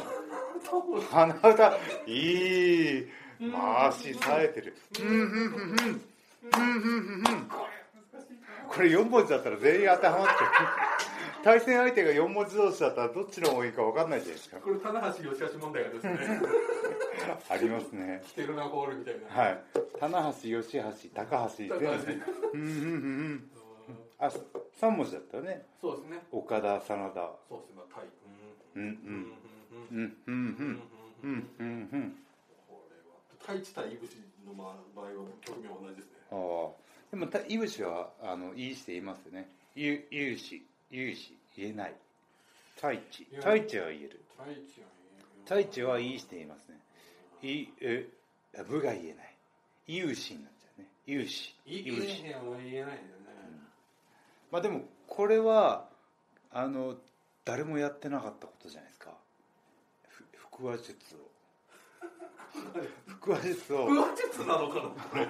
[0.69, 1.77] 多分鼻歌？
[2.07, 3.07] いい
[3.49, 4.75] 回し冴えてる。
[4.99, 6.01] うんうんうんうんうん。
[6.43, 7.69] うんうんうんこれ
[8.11, 10.37] 難しいなこれ4文字だったら全員当てはまっちゃう
[11.43, 14.57] 対戦相手が4文字同士だったらどっちの方がいいか分かんないじゃないですか。
[14.57, 16.41] これ棚橋義橋問題がですね。
[17.49, 18.21] ありますね。
[18.27, 19.43] 来てるなゴールみたいな。
[19.43, 19.63] はい。
[19.99, 20.83] 棚橋吉橋
[21.15, 21.75] 高橋全部
[22.53, 23.49] うんうんうんうん。
[23.89, 23.99] うん。
[24.19, 24.31] あ
[24.79, 25.65] 3文字だったよね。
[25.81, 26.19] そうですね。
[26.31, 27.31] 岡田真田。
[27.49, 27.75] そうですね。
[27.75, 28.05] まあタイ。
[28.75, 28.83] うん。
[28.83, 28.97] うん
[29.91, 29.97] うん。
[29.97, 30.81] うんうんうん。
[31.23, 31.99] うんうんうんうん。
[31.99, 32.30] これは
[33.41, 35.11] 太一対いぶしの場合は
[35.41, 36.11] 局面は同じですね。
[36.31, 36.91] ああ。
[37.11, 39.49] でもたいぶしはあのいいして言いますよね。
[39.75, 41.95] ゆゆうしゆうし言えない。
[42.75, 43.27] 太一。
[43.35, 44.21] 太一は言える。
[44.37, 44.87] 太一は
[45.43, 46.79] 太一はいいして言いますね。
[47.43, 48.07] いえ
[48.67, 49.35] 部が言えない。
[49.87, 50.87] 有志になっちゃうね。
[51.05, 52.95] 有志い有志いねは言えないんだよね
[54.51, 55.87] まあでもこれは
[56.51, 56.95] あの
[57.43, 59.11] 誰もやってなかったことじゃないですか。
[60.07, 60.25] ふ
[60.57, 61.30] 腹話術を
[63.21, 63.87] 腹話術を。
[63.87, 64.89] 腹話術なのかな？
[65.11, 65.25] 腹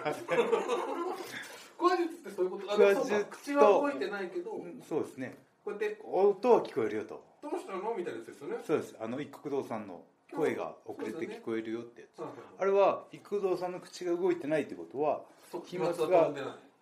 [1.89, 2.71] 話術ってそういうこと？
[2.71, 4.51] あ腹話術口は動いてないけど。
[4.51, 5.37] こうんそうですね。
[5.65, 5.99] うやって。
[6.03, 7.23] 音は聞こえるよと。
[7.41, 8.57] どうしたのみたいなやつですよね。
[8.65, 8.95] そうです。
[8.99, 10.03] あの一国堂さんの
[10.33, 12.19] 声が遅れて聞こえるよってやつ。
[12.19, 15.21] はいはいあれは一国堂さんの口が動いてないってことは
[15.65, 16.31] 飛沫が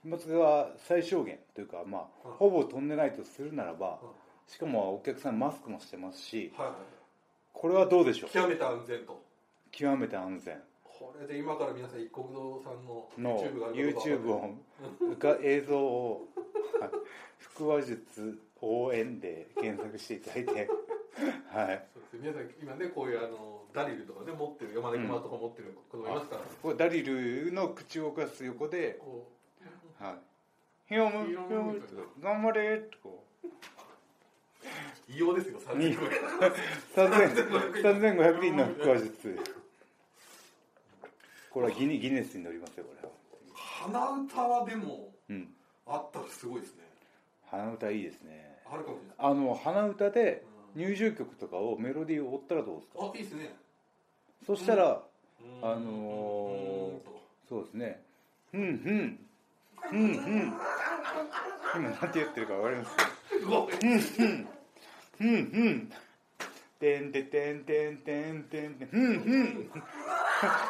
[0.03, 2.37] 飛沫が最小限というかまあはい。
[2.37, 3.99] ほぼ飛んでないとするならばは
[4.47, 6.71] しかもお客さんマスクもしてますしいはい。
[7.53, 8.29] これはどうでしょう？
[8.29, 9.19] 極めて安全と
[9.72, 10.61] 極めて安全。
[10.84, 14.55] これで今から皆さん一国堂さんのの YouTube がある YouTube を
[15.17, 16.28] が映像を
[16.80, 16.89] はい
[17.55, 20.70] 腹話術応援で検索していただいて。
[21.51, 21.88] はい。
[21.93, 29.28] そうです皆さん今ねこういうあのダリルとかね持ってる山田熊とか持ってる子供いますから、これダリルの口を動かす横でこ
[29.99, 30.15] はい
[30.88, 31.82] 「ひよむひひよむ
[32.20, 33.30] 頑張れ」とこう。
[35.07, 36.09] 異様ですよに3500
[36.95, 39.39] 3500人の腹話術
[41.60, 43.14] これはギネギネスに乗りますよこれは。
[43.53, 45.49] 鼻歌はでもうん。
[45.86, 46.84] あったらすごいですね。
[47.51, 48.60] 鼻歌いいですね。
[48.72, 49.16] あるかもしれない。
[49.20, 50.43] あの鼻歌で
[50.76, 53.12] 入場曲とかをメロディーを追ったらどうですか？
[53.14, 53.53] あいいですね。
[54.45, 55.01] そしたら、
[55.41, 55.70] うん。
[55.70, 58.01] あのーうんとそうですね
[58.53, 59.20] うんうん
[59.91, 60.53] うんうん
[61.76, 62.95] 今なんて言ってるか分かります
[63.45, 64.47] ごめん
[65.20, 65.91] うんうん
[66.80, 68.89] てんててんてんてんてんてん。
[68.91, 69.71] うんうん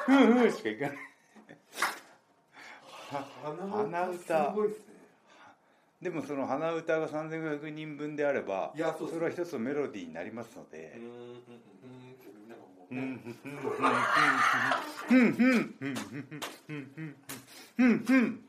[0.07, 0.97] うんうんしかいかない。
[3.12, 4.51] 鼻歌。
[4.51, 4.93] すごいですね。
[6.01, 10.93] でもその鼻歌が3500人分であればいやそれは一つのメロディーになりますので。
[10.97, 11.36] うんうんうん
[12.47, 13.22] なんかもううんね
[15.12, 15.95] うんうんうん
[16.70, 17.16] うんうん
[17.78, 18.45] うんうん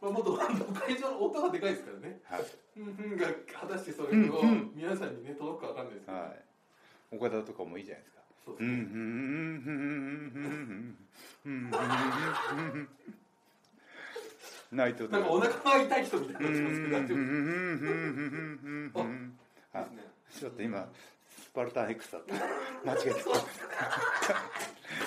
[0.00, 2.44] まあもっと会場の音がでかいですからねはい
[2.78, 3.26] うんうんが
[3.60, 6.44] 果たしてそれをうんうん皆さんにね届くかわかんないですけどはい
[7.16, 8.20] 岡田とかもいいじゃないですか。
[8.44, 8.74] そうですね。
[8.74, 8.80] うん。
[8.80, 8.84] うん。
[8.84, 10.98] うん。
[11.44, 11.50] うん。
[11.50, 11.70] うん。
[15.08, 20.88] かお腹が痛い人みたちょっと今
[21.30, 22.40] スパルタン X だった間
[22.94, 23.16] 違えた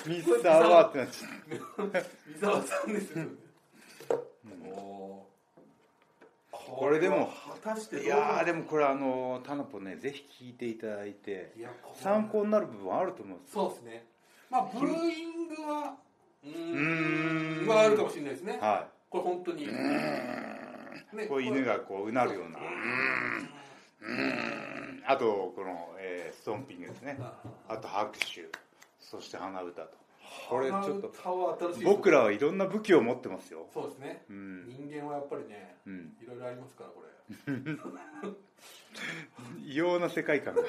[0.10, 1.32] ミスターワーってなっちゃっ
[2.28, 2.94] 三沢さん。
[2.94, 3.32] ですよね
[6.70, 7.32] これでも
[7.64, 11.54] 果たしてたいやーでもこれあのタナポねぜひ聞いていただいて
[11.96, 13.54] 参考になる部分あると思うんです。
[13.54, 14.06] そうですね。
[14.50, 15.96] まあブーイングは
[16.46, 17.66] うん。
[17.66, 18.60] んはあるかもしれないですね。
[18.62, 19.64] はこれ本当に。
[19.64, 22.60] いねこう犬がこううなるような。
[25.08, 27.18] あとこの、えーストンピングですね。
[27.68, 28.46] あと拍手。
[29.00, 30.07] そして鼻歌と
[30.50, 31.12] これちょっと
[31.84, 33.68] 僕らはいろんな武器を持ってますよ。
[33.74, 34.24] そうですね。
[34.30, 34.66] うん。
[34.68, 36.14] 人間はやっぱりねうん。
[36.22, 37.08] いろいろありますからこれ。
[39.66, 40.62] 異様な世界観が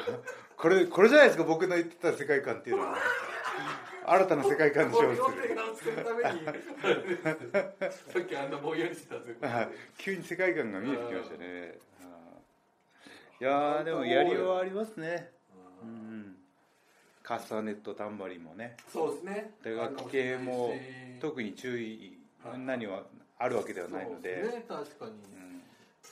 [0.57, 2.97] これこれじゃないですか僕の言ってた世界観っていうのは。
[4.07, 5.33] 新たな世界観にしこれをようと
[5.77, 5.97] する
[7.93, 9.49] さっきあんなぼんやりしてたんですよ。
[9.49, 9.69] はい。
[9.99, 11.61] 急に世界観が見えてきましたね。
[11.61, 11.79] はい
[13.41, 15.31] いやーでもやりようはありますね。
[15.81, 16.37] うん
[17.29, 18.75] カスタネットタンバリンもね。
[18.91, 19.51] そうですね。
[19.63, 20.73] 打楽器系も
[21.21, 23.03] 特に注意はい何は
[23.39, 24.37] あるわけではないので。
[24.37, 25.11] ね確かに。
[25.11, 25.61] うん。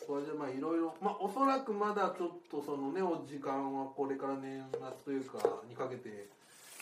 [0.07, 6.29] これでまあいろいろまあおそらくまだちょっとそのねお時間はこれから年末というかにかけて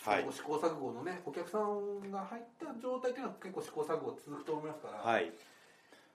[0.04, 0.26] はい。
[0.32, 5.30] 試行錯誤のねお客さんが入った状態っていうのは結構試行錯誤続くと思いますから、はい。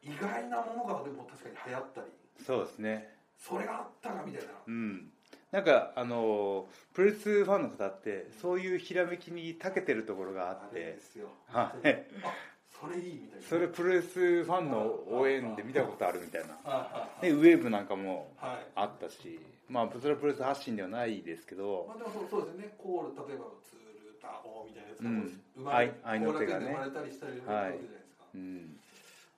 [0.04, 2.08] 意外なものがでも確かに流行ったり。
[2.46, 3.16] そうですね。
[3.38, 4.50] それがあったかみたいな。
[4.68, 5.08] うん
[5.52, 11.00] なんかあのプロレスファンの方ってそういうひらめきに長けてるところがあって。
[11.48, 11.88] はい。
[12.24, 12.34] あ
[12.80, 13.48] それいいみたいな。
[13.48, 16.72] それプロレスファンの応援で見たことあるみたいな。
[16.72, 18.52] はいでウェーブなんかもはい。
[18.52, 19.40] はいあったし。
[19.68, 21.86] まあそれはプロレス発信ではないですけど。
[21.88, 22.76] まあでもそうそうですね。
[22.78, 25.10] コール例えばツールタオみたいなやつが
[25.56, 26.66] 生まれ愛愛の手がね。
[26.66, 28.78] 生まれたりしたりするわけじゃないですか、うん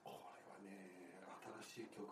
[0.04, 0.92] これはね
[1.72, 2.11] 新しい局面こ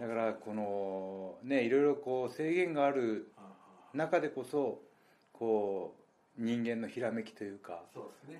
[0.00, 3.42] だからこのねいろいろこう制限があるら
[3.94, 4.80] 中でこそ
[5.32, 5.94] こ
[6.38, 7.82] う人間のひらめきというか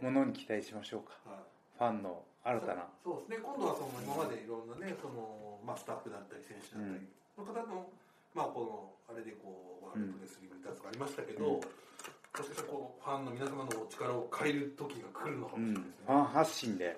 [0.02, 1.30] ものに期待しましょうか。
[1.30, 1.40] はい。
[1.78, 2.86] ファンの新たな。
[3.04, 3.44] そうですね。
[3.44, 7.88] 今度はその今までいろんなねその、まあ、スタッフだったり選手だったりの方の、
[8.34, 11.52] まあこのあれでこうワールドプレスリングダンスがありましたけど、うん。
[11.56, 11.68] もし
[12.32, 16.84] かしたらこうファンの皆様のお力を借りる時が来るのかうんもしれないですね、ファン発信で。
[16.86, 16.96] はい。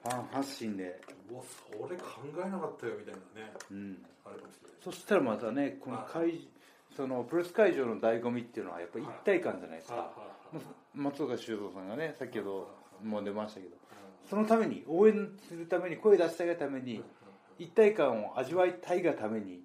[0.00, 1.00] ファン発信で
[1.30, 2.04] うわそれ考
[2.44, 3.98] えなかったよみたいなねうん。
[4.24, 4.76] あるかもしれない。
[4.82, 6.48] そしたらまたねこの会
[6.96, 10.12] そのプロレス会場の醍醐味っていうのはやっぱり一体感じゃないですか、はいは
[10.54, 10.64] いはい。
[10.94, 12.44] 松岡修造さんがね先ほ
[13.02, 17.02] ども出ましたけどはいそのために応援するために声出したいがために
[17.58, 19.60] 一体感を味わいたいがために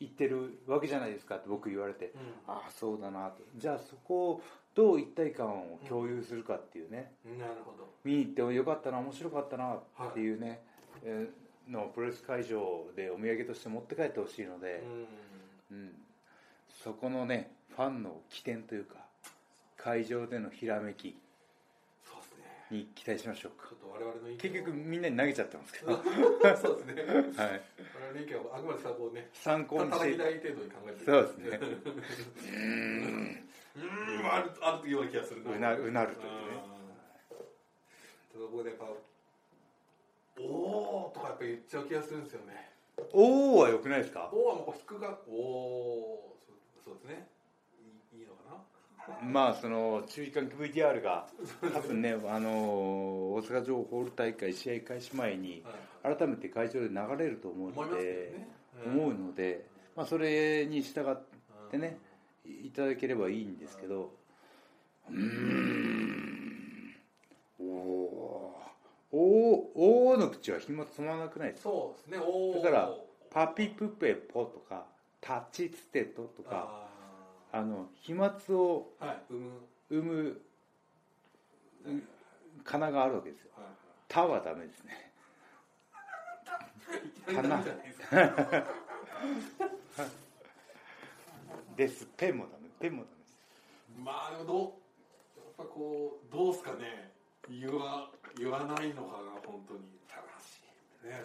[0.00, 2.52] 言ってるわけじゃないですかって僕言われてうん。
[2.52, 3.42] ああそうだなと。
[3.56, 4.42] じゃあそこを
[4.74, 7.12] どう一体感を共有するかっていうね。
[7.38, 7.88] なるほど。
[8.04, 10.67] 見に行ってもよかったな面白かったなっていうね、えー
[11.68, 14.82] のプロレス会場でお土産として持って帰ってほしいので、
[15.70, 15.76] うん。
[15.76, 15.90] うん、
[16.82, 18.96] そこのねファンの起点というか
[19.76, 21.16] 会場でのひらめき
[22.70, 23.68] に期待しましょうか。
[24.38, 27.02] 結局みんなに投げちゃってますけど、 はい、そうですね。
[27.06, 30.12] 我々の意見をあくまでさこうね参考にして。
[30.12, 31.58] 叩き台程度に考えてそうですね。
[32.44, 34.32] うーん。
[34.32, 36.62] あるあるような気がするうなうなるというね。
[38.32, 38.86] ただ僕ねやっぱ
[40.40, 42.70] おーとかやっぱ言っちゃう気がするんですよね。
[43.12, 44.28] おおはよくないですか？
[44.32, 47.26] おーはもう引くがおおそうそうですね。
[48.12, 48.64] いいいいのか
[49.22, 49.28] な？
[49.28, 51.26] まあその注意喚起 VTR が
[51.72, 55.62] 多分ねあの大阪城ホール大会試合開始前に
[56.02, 58.32] はい改めて会場で流れると思うので
[58.86, 59.66] 思うので、
[59.96, 61.16] まあ、それに従っ
[61.70, 61.98] てね
[62.46, 64.12] いただければいいんですけど
[65.10, 66.24] うーん。
[66.24, 66.27] お
[69.12, 71.70] おおおの口は紐つまらなくないですか？
[71.70, 72.26] そうですね
[72.62, 72.90] だから
[73.30, 74.86] パピプペポとか
[75.20, 76.86] タチツテトとか
[77.52, 78.92] ああの飛沫を
[79.90, 80.40] 生む。
[82.64, 83.50] かながあるわけですよ。
[83.56, 83.74] はいはい
[84.08, 85.10] 「た」はダメですね。
[87.28, 87.62] いきな。
[87.62, 88.00] です。
[88.10, 88.16] か
[91.76, 93.38] です「ペ」もダメ「ペ」もダメです。
[93.96, 94.72] まあでもどうやっ
[95.56, 97.12] ぱこうどうすかね
[97.50, 100.60] 言わ言わないのかが本当に正し
[101.04, 101.24] いね。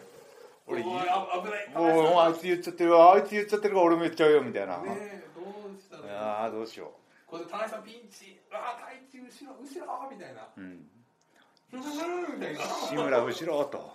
[0.66, 1.94] 俺おいあ危ない。
[1.94, 3.14] もうあいつ言っちゃってるわ。
[3.14, 6.92] あいつ言っちゃってるから俺も言っちゃうよみたいな、ねえどうしたらいいああどうしよ
[7.28, 8.40] これで田中さんピンチ。
[8.52, 10.48] ああ太一後ろ後ろみたいな。
[10.56, 10.86] う、うん、
[11.72, 12.60] ふふふみたいな。
[12.60, 13.94] 志村後ろと。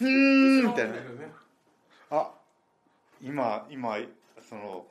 [0.00, 0.92] うーんみたいな。
[0.94, 1.00] ね
[2.10, 2.30] あ
[3.20, 3.98] 今今
[4.48, 4.86] その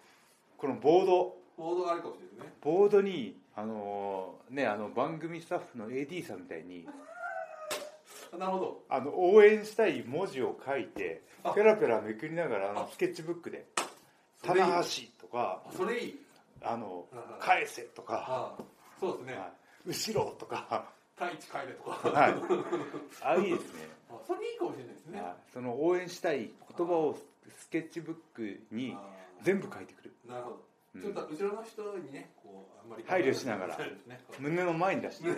[0.57, 6.87] このボードボードがあるかもしれないボードにあのねあの番組スタッフの AD さんみたいに
[8.31, 8.83] あなるほど。
[8.87, 11.53] あの応援したい文字を書いてあ。
[11.53, 12.87] ペラペラめくりながらあのあ。
[12.87, 13.65] スケッチブックで
[14.45, 14.67] 「それいい。
[14.67, 14.89] 棚橋」
[15.19, 16.25] とかあそれいい
[16.61, 18.55] 「あのあ返せ」とか
[18.99, 19.33] そうです「ね。
[19.37, 19.51] はい。
[19.87, 22.09] 後ろ」とか太一帰れとか。
[22.11, 22.35] はい。
[23.23, 23.89] あいいですね。
[24.11, 25.21] あそれいいかもしれないですね。
[25.21, 25.35] はい。
[25.51, 27.17] その応援したい言葉を
[27.57, 29.17] スケッチブックにあ。
[29.41, 30.13] 全部書いてくる。
[30.25, 30.66] なるほど、
[30.97, 31.01] うん。
[31.01, 33.77] ちょっと後ろの人にねこうあんまり配慮しながら。
[34.39, 35.29] 胸の前に出して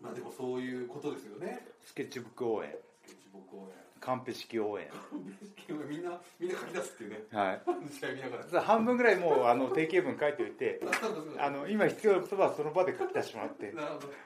[0.00, 1.66] まあでもそういうことですよね。
[1.84, 2.70] スケッチブック応援。
[2.70, 3.66] スケッチブック応援。
[4.00, 4.88] カンペ式応援。
[5.88, 7.22] みんなみんな書き出すっていうね。
[7.32, 7.60] はい。
[7.92, 8.62] 試合見ながら。
[8.62, 10.80] 半分ぐらいもうあの定型文書いておいて
[11.38, 13.72] あの今必要な言葉はその場で書き出してもらって。
[13.72, 14.08] なるほど「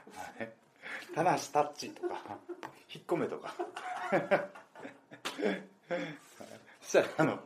[1.14, 2.38] 棚橋タッチ」とか
[2.94, 3.52] 「引っ込め」とか。
[4.10, 4.16] そ
[6.84, 7.40] したらあの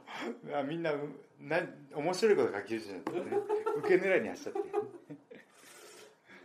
[0.58, 1.08] あみんなう
[1.40, 1.60] な
[1.94, 3.20] 面白いこと書きるじゃんってね。
[3.78, 4.68] 受け狙いに走っちゃって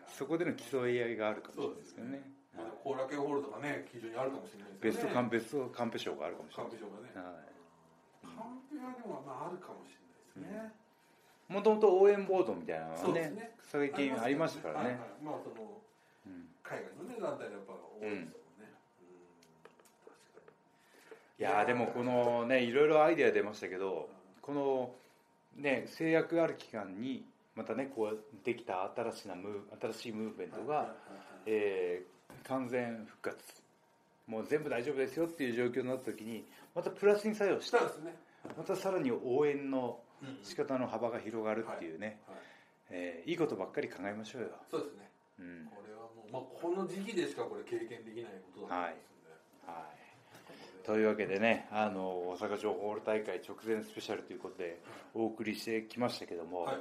[0.08, 2.32] そこでの競い合いがあるかもしれないですけどね。
[2.56, 5.10] まあ後楽園ホールとかね非常にあるかもしれないベですよね。
[5.10, 7.10] ストカンベストカンペ賞があるかもしれないカンペ賞がね。
[7.18, 7.50] はい。
[8.22, 9.98] カンペはでもまああるかもし
[10.38, 10.72] れないですね、
[11.50, 13.52] もともと応援ボードみたいなのがねそうですね。
[13.66, 14.94] 最近ありましたからね。
[14.94, 15.82] はいはいまあその
[16.28, 16.46] うん。
[16.62, 18.70] 海外のね団体でやっぱ多いですもんね、
[21.33, 24.10] いやーでもこのねいろいろアイデア出ましたけど
[24.42, 24.96] この
[25.56, 27.26] ね制約ある期間に
[27.56, 30.96] またねこうできた新しいなムー新しいムーブメントが、はいはいはい
[31.48, 32.14] えー
[32.48, 33.38] 完全復活。
[34.26, 38.16] もう全部大丈夫ですよっていう状況になった時にまたプラスに作用ししてたんですね。
[38.58, 40.40] またさらに応援のうん。
[40.42, 42.38] 仕方の幅が広がるっていうね、はい
[42.92, 45.12] えーいいことばっかり考えましょうよ、そうですね。
[45.40, 45.66] うん。
[45.68, 49.32] これはもう、まあ、この時期でしかこれ経験できないことだと思いますんで、
[49.68, 50.03] はい、
[50.86, 54.80] というわけでねあの大阪城ホール大会直前スペシャルということで
[55.14, 56.76] お送りしてきましたけども、はい。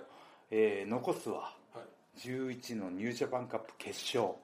[0.50, 4.34] えー残すははい、11のニュージャパンカップ決勝。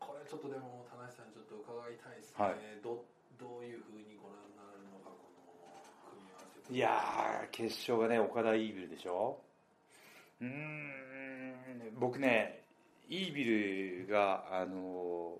[0.00, 2.54] これちょっとでも田中さんちょっと伺いたいですね、はい。
[2.82, 3.04] ど
[3.38, 5.20] どういうふうにご覧になるのかこ
[5.52, 6.68] の組み合わせ。
[6.68, 9.38] といやー決勝がね岡田イービルでしょ。
[10.40, 10.92] うーん。
[12.00, 12.62] 僕ね
[13.08, 15.36] イービルがあの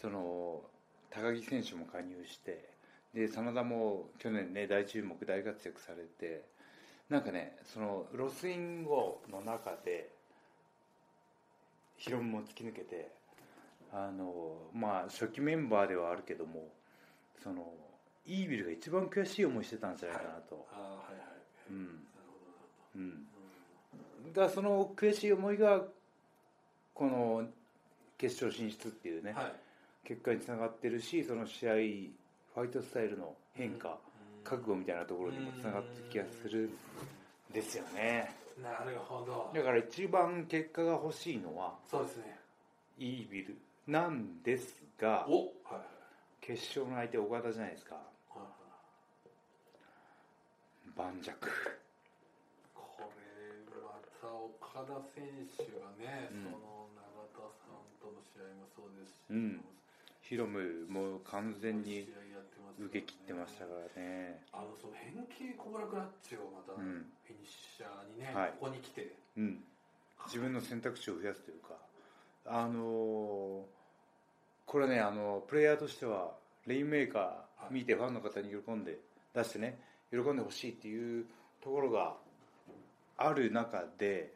[0.00, 0.62] その
[1.10, 2.64] 高木選手も加入して
[3.14, 6.42] で真田も去年ね大注目大活躍されて
[7.08, 10.10] なんかねそのロスインゴの中で
[11.96, 13.10] ヒロムも突き抜けて
[13.92, 16.68] あのまあ初期メンバーではあるけども
[17.42, 17.72] その
[18.26, 21.70] イービルが一番悔しい思いしてたんじゃないかなと、ああはいはい。
[21.70, 22.06] うん。
[22.96, 25.82] うん、だその悔しい思いが
[26.92, 27.44] この
[28.18, 29.52] 決勝進出っていうね、はい。
[30.04, 33.98] 結果につながってるしその試合ファイトスタイルの変化、
[34.44, 36.70] 覚悟みたいなところにもつながってる気がする
[37.50, 38.34] んですよね。
[38.62, 39.50] なるほど。
[39.54, 42.38] だから一番結果が欲しいのはそうですね。
[42.98, 43.56] イービル
[43.86, 45.74] なんですがおはい。
[45.74, 45.98] はい
[46.40, 47.96] 決勝の相手岡田じゃないですか。
[50.96, 51.30] 盤石。
[51.30, 51.46] こ
[52.98, 56.44] れまた岡田選手がね、うん。
[56.44, 57.04] その永
[57.36, 59.60] 田さんとの試合もそうですし、うん
[60.28, 62.08] ヒロムも完全に
[62.78, 64.40] 受け切ってましたからね。
[64.52, 66.88] あのその変形コブラクラッチをまたフうん。
[66.88, 68.50] ィニッシャーにね、はい。
[68.60, 69.14] ここに来て。
[69.36, 69.64] うん。
[70.26, 71.74] 自分の選択肢を増やすというか。
[72.46, 73.62] あのー
[74.66, 76.30] これねあのプレイヤーとしては
[76.66, 78.98] レインメーカー見てファンの方に喜んで
[79.34, 79.78] 出してね
[80.10, 81.24] 喜んでほしいっていう
[81.64, 82.14] ところが
[83.16, 84.30] ある中で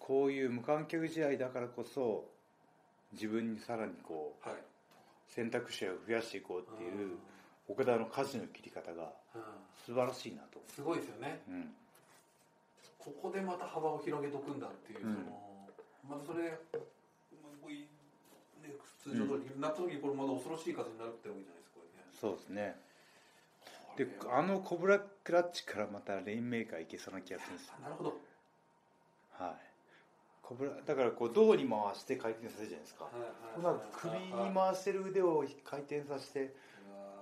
[0.00, 2.24] こういう無観客試合だからこそ
[3.12, 4.58] 自分にさらにこうはい
[5.34, 7.16] 選択肢を増やしていこうっていう
[7.66, 9.42] 岡田の舵の切り方がうん。
[9.86, 11.42] 素晴らしいなと、すごいですよね。
[11.48, 11.74] うん、
[12.98, 15.14] ここでまた幅を広げとくんだっていう、うん。
[15.14, 15.26] その
[16.08, 16.54] またそれ、ね、
[19.02, 22.04] 通常通り、なった時にこれまだ恐ろしい数になるってわけじゃないですかね。
[22.14, 22.76] そうですね。
[23.96, 27.74] であのコブラクラッチからまたレインメーカーいけそうな気がするんですよ。
[27.82, 28.16] なるほど。
[29.32, 29.71] はい
[30.86, 33.08] だからこう胴に回して回転させるじゃないですか。
[33.56, 36.54] ほな首に回してる腕を回転させて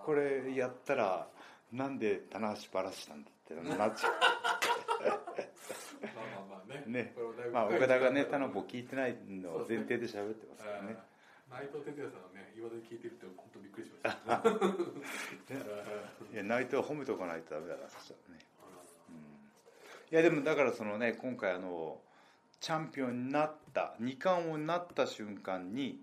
[0.04, 1.28] これやったら
[1.72, 4.16] なんで棚橋ばらしたんだってなっちゃま
[6.06, 6.84] あまあまあね。
[6.86, 7.14] うね
[7.52, 10.96] まあ岡田がねタナポ聞いてないのを前提で喋ってますからね。
[11.50, 14.38] 内藤哲也さんがね、いまだに聞いてるって本当びっくりしました。
[16.32, 18.44] いや内藤は褒めとかないとダメだなそしたらね。
[20.12, 22.00] いやでもだからそのね今回あの
[22.60, 25.98] チャンピオンになった二冠王になった瞬間に、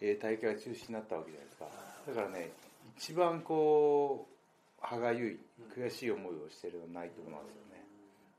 [0.00, 1.66] えー大会が中止になったわけじゃないですか。
[2.06, 2.50] だからね
[2.96, 4.36] 一番こう
[4.80, 5.38] 歯がゆい
[5.74, 7.84] 悔しい思いをしてるのは内藤なんですよね、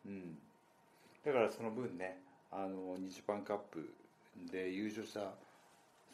[0.05, 0.38] うん、
[1.26, 3.93] だからその分ねあのニジパンカップ
[4.51, 5.34] で優勝した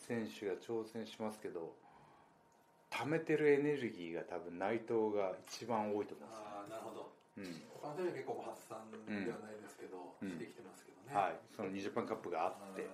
[0.07, 1.75] 選手が挑戦しますけど
[2.93, 7.09] 貯めてるエネルギーが多分内藤が一番多いと思ああ、なるほど。
[7.37, 7.49] うん。
[7.81, 8.77] 他の選手は結構発散
[9.09, 10.29] ではないですけど、うん。
[10.29, 11.15] してきてますね。
[11.15, 11.35] はい。
[11.55, 12.81] そのニジパンカップがあって。
[12.81, 12.89] はい。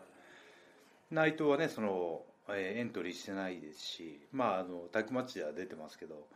[1.12, 6.28] 内藤はねその、えーエントリーしてないですしまああのタッグマッチでは出てますけど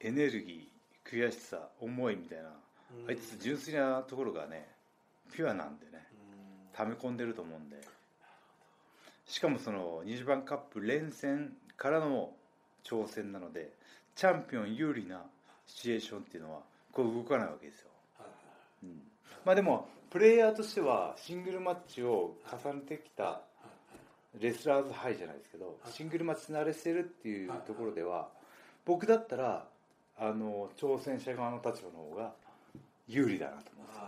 [0.00, 2.44] エネルギー悔しさ思いみたいな
[3.02, 3.08] うん。
[3.08, 4.66] あいつ純粋なところがね
[5.34, 6.06] ピュアなんでね
[6.72, 6.76] うん。
[6.76, 7.76] 溜め込んでると思うんで。
[9.26, 12.30] しかもその20番カップ連戦からの
[12.84, 13.72] 挑戦なので
[14.14, 15.22] チャンピオン有利な
[15.66, 16.60] シチュエーションっていうのは
[16.92, 17.88] こう動かないわけですよ、
[18.18, 18.86] はい。
[18.86, 19.02] うん、
[19.44, 23.42] まあでもプレイヤーとしてはシングルマッチを重ねてきた
[24.38, 28.28] レスラーズハイじゃないですけどシングルマッチ慣れしてるっていうところでは
[28.84, 29.66] 僕だったら
[30.18, 32.32] あの挑戦者側の立場の方が
[33.08, 33.98] 有利だなと思うんです。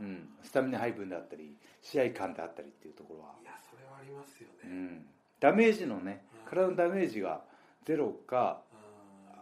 [0.00, 4.54] うん、スタミナ配分であったり試合感であったりっていうところは、いや、それはありますよね。
[4.64, 5.06] うん、
[5.40, 6.50] ダメージのねうん。
[6.50, 7.42] 体のダメージが
[7.84, 8.60] ゼロか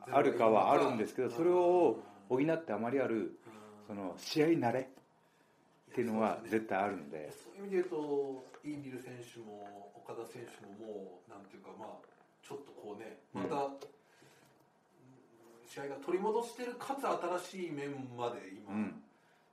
[0.07, 3.37] うんあるかはあるんですけどそれをうん補ってあまりある
[3.87, 4.89] その試合慣れ
[5.91, 7.31] っていうのは絶対あるので。
[7.33, 11.89] そういう意味で言うと、イービル選手も岡田選手ももう、なんていうか、まあ、
[12.47, 13.77] ちょっとこうね、また、うん。
[15.67, 17.07] 試合が取り戻してる、かつ
[17.51, 19.03] 新しい面まで今、うん。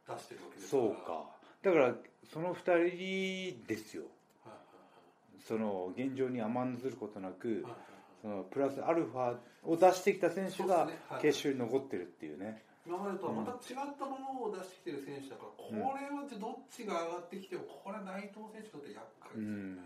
[0.07, 0.83] 出してるわけですから。
[0.83, 1.37] そうか。
[1.63, 1.95] だから
[2.31, 4.03] その2人ですよ。
[4.45, 4.57] はいはい
[5.47, 7.79] その現状に甘んずることなくはいはいはい。
[8.21, 10.89] そのプラスアルファを出してきた選手が
[11.21, 19.75] 決勝に残ってるっていうね今までとはまた違ったものを出してきてる選手だから、これはどっちが上がってきても、これは内藤選手にとって厄介ですようん。
[19.75, 19.81] ね。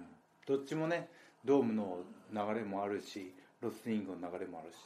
[0.45, 1.09] どっちもね
[1.43, 4.77] ドームの流れもあるしロスティングの流れもあるし。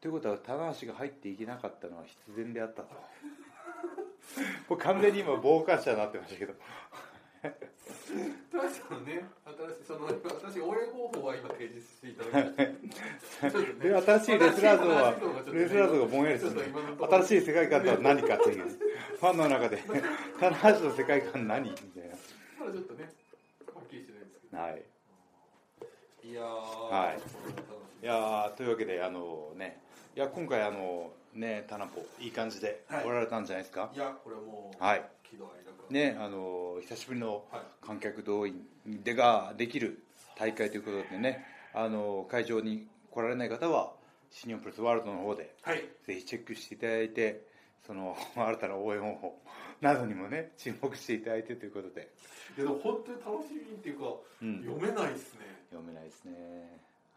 [0.00, 2.94] ということは棚橋が入っていけなかったのは必然であったと。
[4.68, 6.54] これ完全に今傍観者になってましたけど
[8.50, 12.70] トラさんのね、新しい、その、新しい応援方法は今提示していただきまし
[13.40, 13.50] た。
[13.50, 17.24] ちょっとねで新しいレスラー像は新しい動画ちょっとねレスラー像がぼんやりするちょっと今のところ。
[17.24, 18.64] 新しい世界観とは何かという。
[18.64, 19.82] ファンの中で。
[20.40, 21.70] 棚橋の世界観何？
[21.70, 22.10] みたい
[22.60, 23.12] まだちょっとね、
[23.74, 24.82] はっきりしてないんですけなはい。
[26.22, 26.28] ど。
[26.28, 27.18] いやー、はい。
[28.02, 29.80] いやーというわけであのね。
[30.16, 33.04] いや今回あのねタナポいい感じではい。
[33.04, 33.90] 来られたんじゃないですか？
[33.94, 35.04] いや、これはもう、はい。
[35.90, 37.62] ねあの久しぶりのはい。
[37.86, 40.02] 観客動員でができる
[40.38, 41.44] 大会ということでね
[41.74, 43.92] あの会場に来られない方は
[44.30, 45.84] 新日本プロレスワールドの方ではい。
[46.06, 47.42] ぜひチェックしていただいて
[47.86, 49.38] その新たな応援方法
[49.80, 52.08] などにもね注目していただいてということで。
[52.56, 54.06] いや、でも本当に楽しみっていうか、
[54.40, 54.62] うん。
[54.64, 55.40] 読めないですね。
[55.70, 56.32] 読めないですね。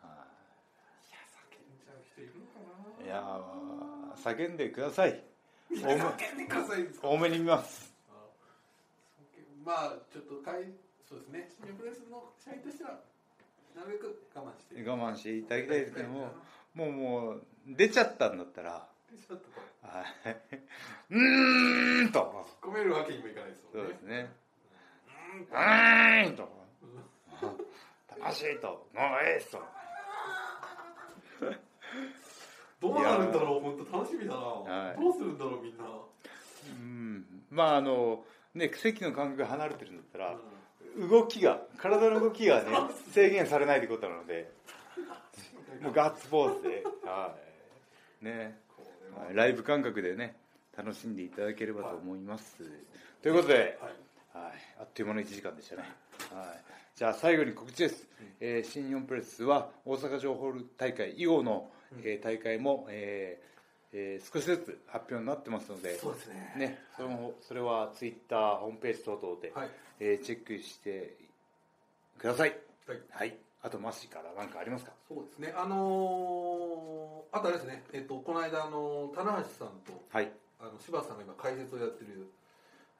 [0.01, 1.13] はい。
[1.13, 2.59] や、叫んじゃう人いるのか
[2.99, 3.03] な。
[3.03, 5.23] いいやー叫んでください。
[5.69, 7.07] いや叫んでくださいですか。
[7.07, 7.85] 多めに見ます。
[7.85, 7.86] あ
[9.67, 10.63] まあちょっとかい
[11.03, 11.51] そうですね。
[11.51, 13.03] 新日本プロレスの社員としては
[13.75, 14.79] なるべく我慢して。
[14.79, 16.31] 我慢していただきたいですけども
[16.73, 20.05] もうもう出ちゃったんだったらちょっとこうはい、
[21.11, 22.19] うーんと、
[22.63, 23.89] 突っ込めるわけにもいかないですそもね。
[23.89, 24.29] うんですね、
[25.51, 26.27] うーん。
[26.27, 26.49] うーんと、
[28.19, 28.87] 楽しいと、もう
[29.23, 29.63] ええっと、
[32.81, 33.59] どうなるんだろう。
[33.61, 38.23] 本当楽しみだな、はいどうするんだろうみんな、うん、まああの、
[38.57, 40.35] ね、席の間隔が離れてるんだったら、
[40.97, 42.71] う動きが、体の動きが ね、
[43.11, 44.51] 制限されないってことなので、
[45.79, 47.35] んもうガッツポーズで、は
[48.21, 49.25] い、ね、これは。
[49.27, 49.35] はい。
[49.35, 50.35] ライブ感覚でね、
[50.75, 52.57] 楽しんでいただければと思います。
[53.21, 54.07] ということで、はい。
[54.33, 55.83] はい、あっという間の1時間でしたね。
[56.31, 56.63] はい、
[56.95, 58.07] じゃあ最後に告知です、
[58.39, 61.71] えー新日本プロレスは大阪城ホール大会以後の、
[62.03, 63.56] えー大会も、えー
[63.93, 66.53] えー少しずつ発表になってますのでそうですね。
[66.57, 69.69] ねそれもそれはツイッターホームページ等々で、はい。
[69.99, 71.15] えーチェックして
[72.17, 72.57] ください。
[72.87, 73.01] はい。
[73.09, 73.37] はい。
[73.63, 74.91] あとマシから何かありますか？
[75.07, 75.53] そうですね。
[75.55, 77.83] あのーあとあれですね。
[77.93, 80.31] えっとこの間あの棚橋さんとはい。
[80.59, 82.27] あの柴田さんが今解説をやってる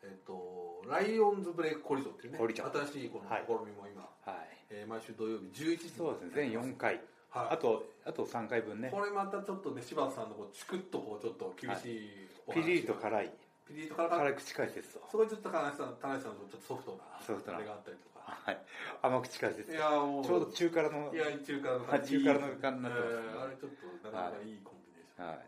[0.03, 7.47] えっとライオンズブレイクコリジョンっていうね新しいこのはい試みも今、はいえー毎週土曜日11時にそうですね全4回、はい。
[7.51, 8.89] あとあと3回分ね。
[8.91, 12.09] これまたちょっとね柴田さんのこうチクッとこうちょっと厳しい
[12.45, 12.61] お話。
[12.61, 13.31] がピリリと辛い。
[13.67, 17.57] ピリリと辛辛口解説とそこにちょっと田中さん田中さんのちょっとソフトなソフトな。
[17.57, 18.37] あれがあったりとか。
[18.45, 18.57] はい。
[19.01, 19.71] 甘口解説。
[19.71, 23.15] いやもうちょうど中辛のいや中華のはい中華の感じになってます。
[23.15, 23.71] ねえーあれちょっ
[24.03, 25.39] となかなかいいコンビネーション、はい。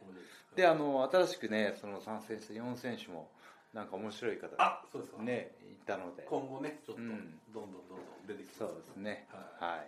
[0.55, 3.29] であの新しくねその参戦した4選手も
[3.73, 6.23] なんか面白い方があそうですか、ねいたので。
[6.29, 7.13] 今後ねちょっとどうん。
[7.13, 9.27] んどんどんどん出てきそうですね。
[9.59, 9.87] ははい、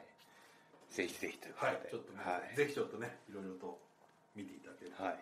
[0.92, 2.56] ぜひぜひというこはいとで、ちょっとね、はい。
[2.56, 3.80] ぜひちょっとねいろいろと
[4.36, 5.06] 見ていただければ。
[5.06, 5.14] はい。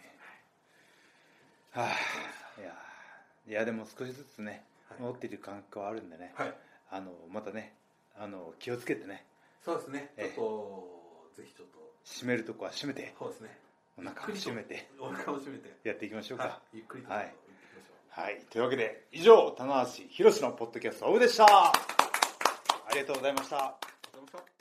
[1.72, 2.74] はあいや
[3.48, 5.02] いやでも少しずつねはい。
[5.02, 6.54] 戻っている感覚はあるんでね、はい。
[6.92, 7.74] あのまたね
[8.18, 9.26] あの気をつけてね。
[9.64, 10.12] そうですね。
[10.18, 11.80] ちょえっとぜひちょっと。
[12.06, 13.14] 締めるとこは締めて。
[13.20, 13.58] そうですね。
[13.98, 14.90] お腹を締めて。
[15.00, 15.76] お腹を締めて。
[15.84, 16.78] やっていきましょうか、はい。
[16.78, 17.34] ゆっくりとはい。
[18.10, 21.46] はい、というわけで以上棚橋宏のポッドキャストオフでした。
[21.46, 21.72] あ
[22.94, 23.58] りがとうございました。
[23.58, 24.59] ありがとうございました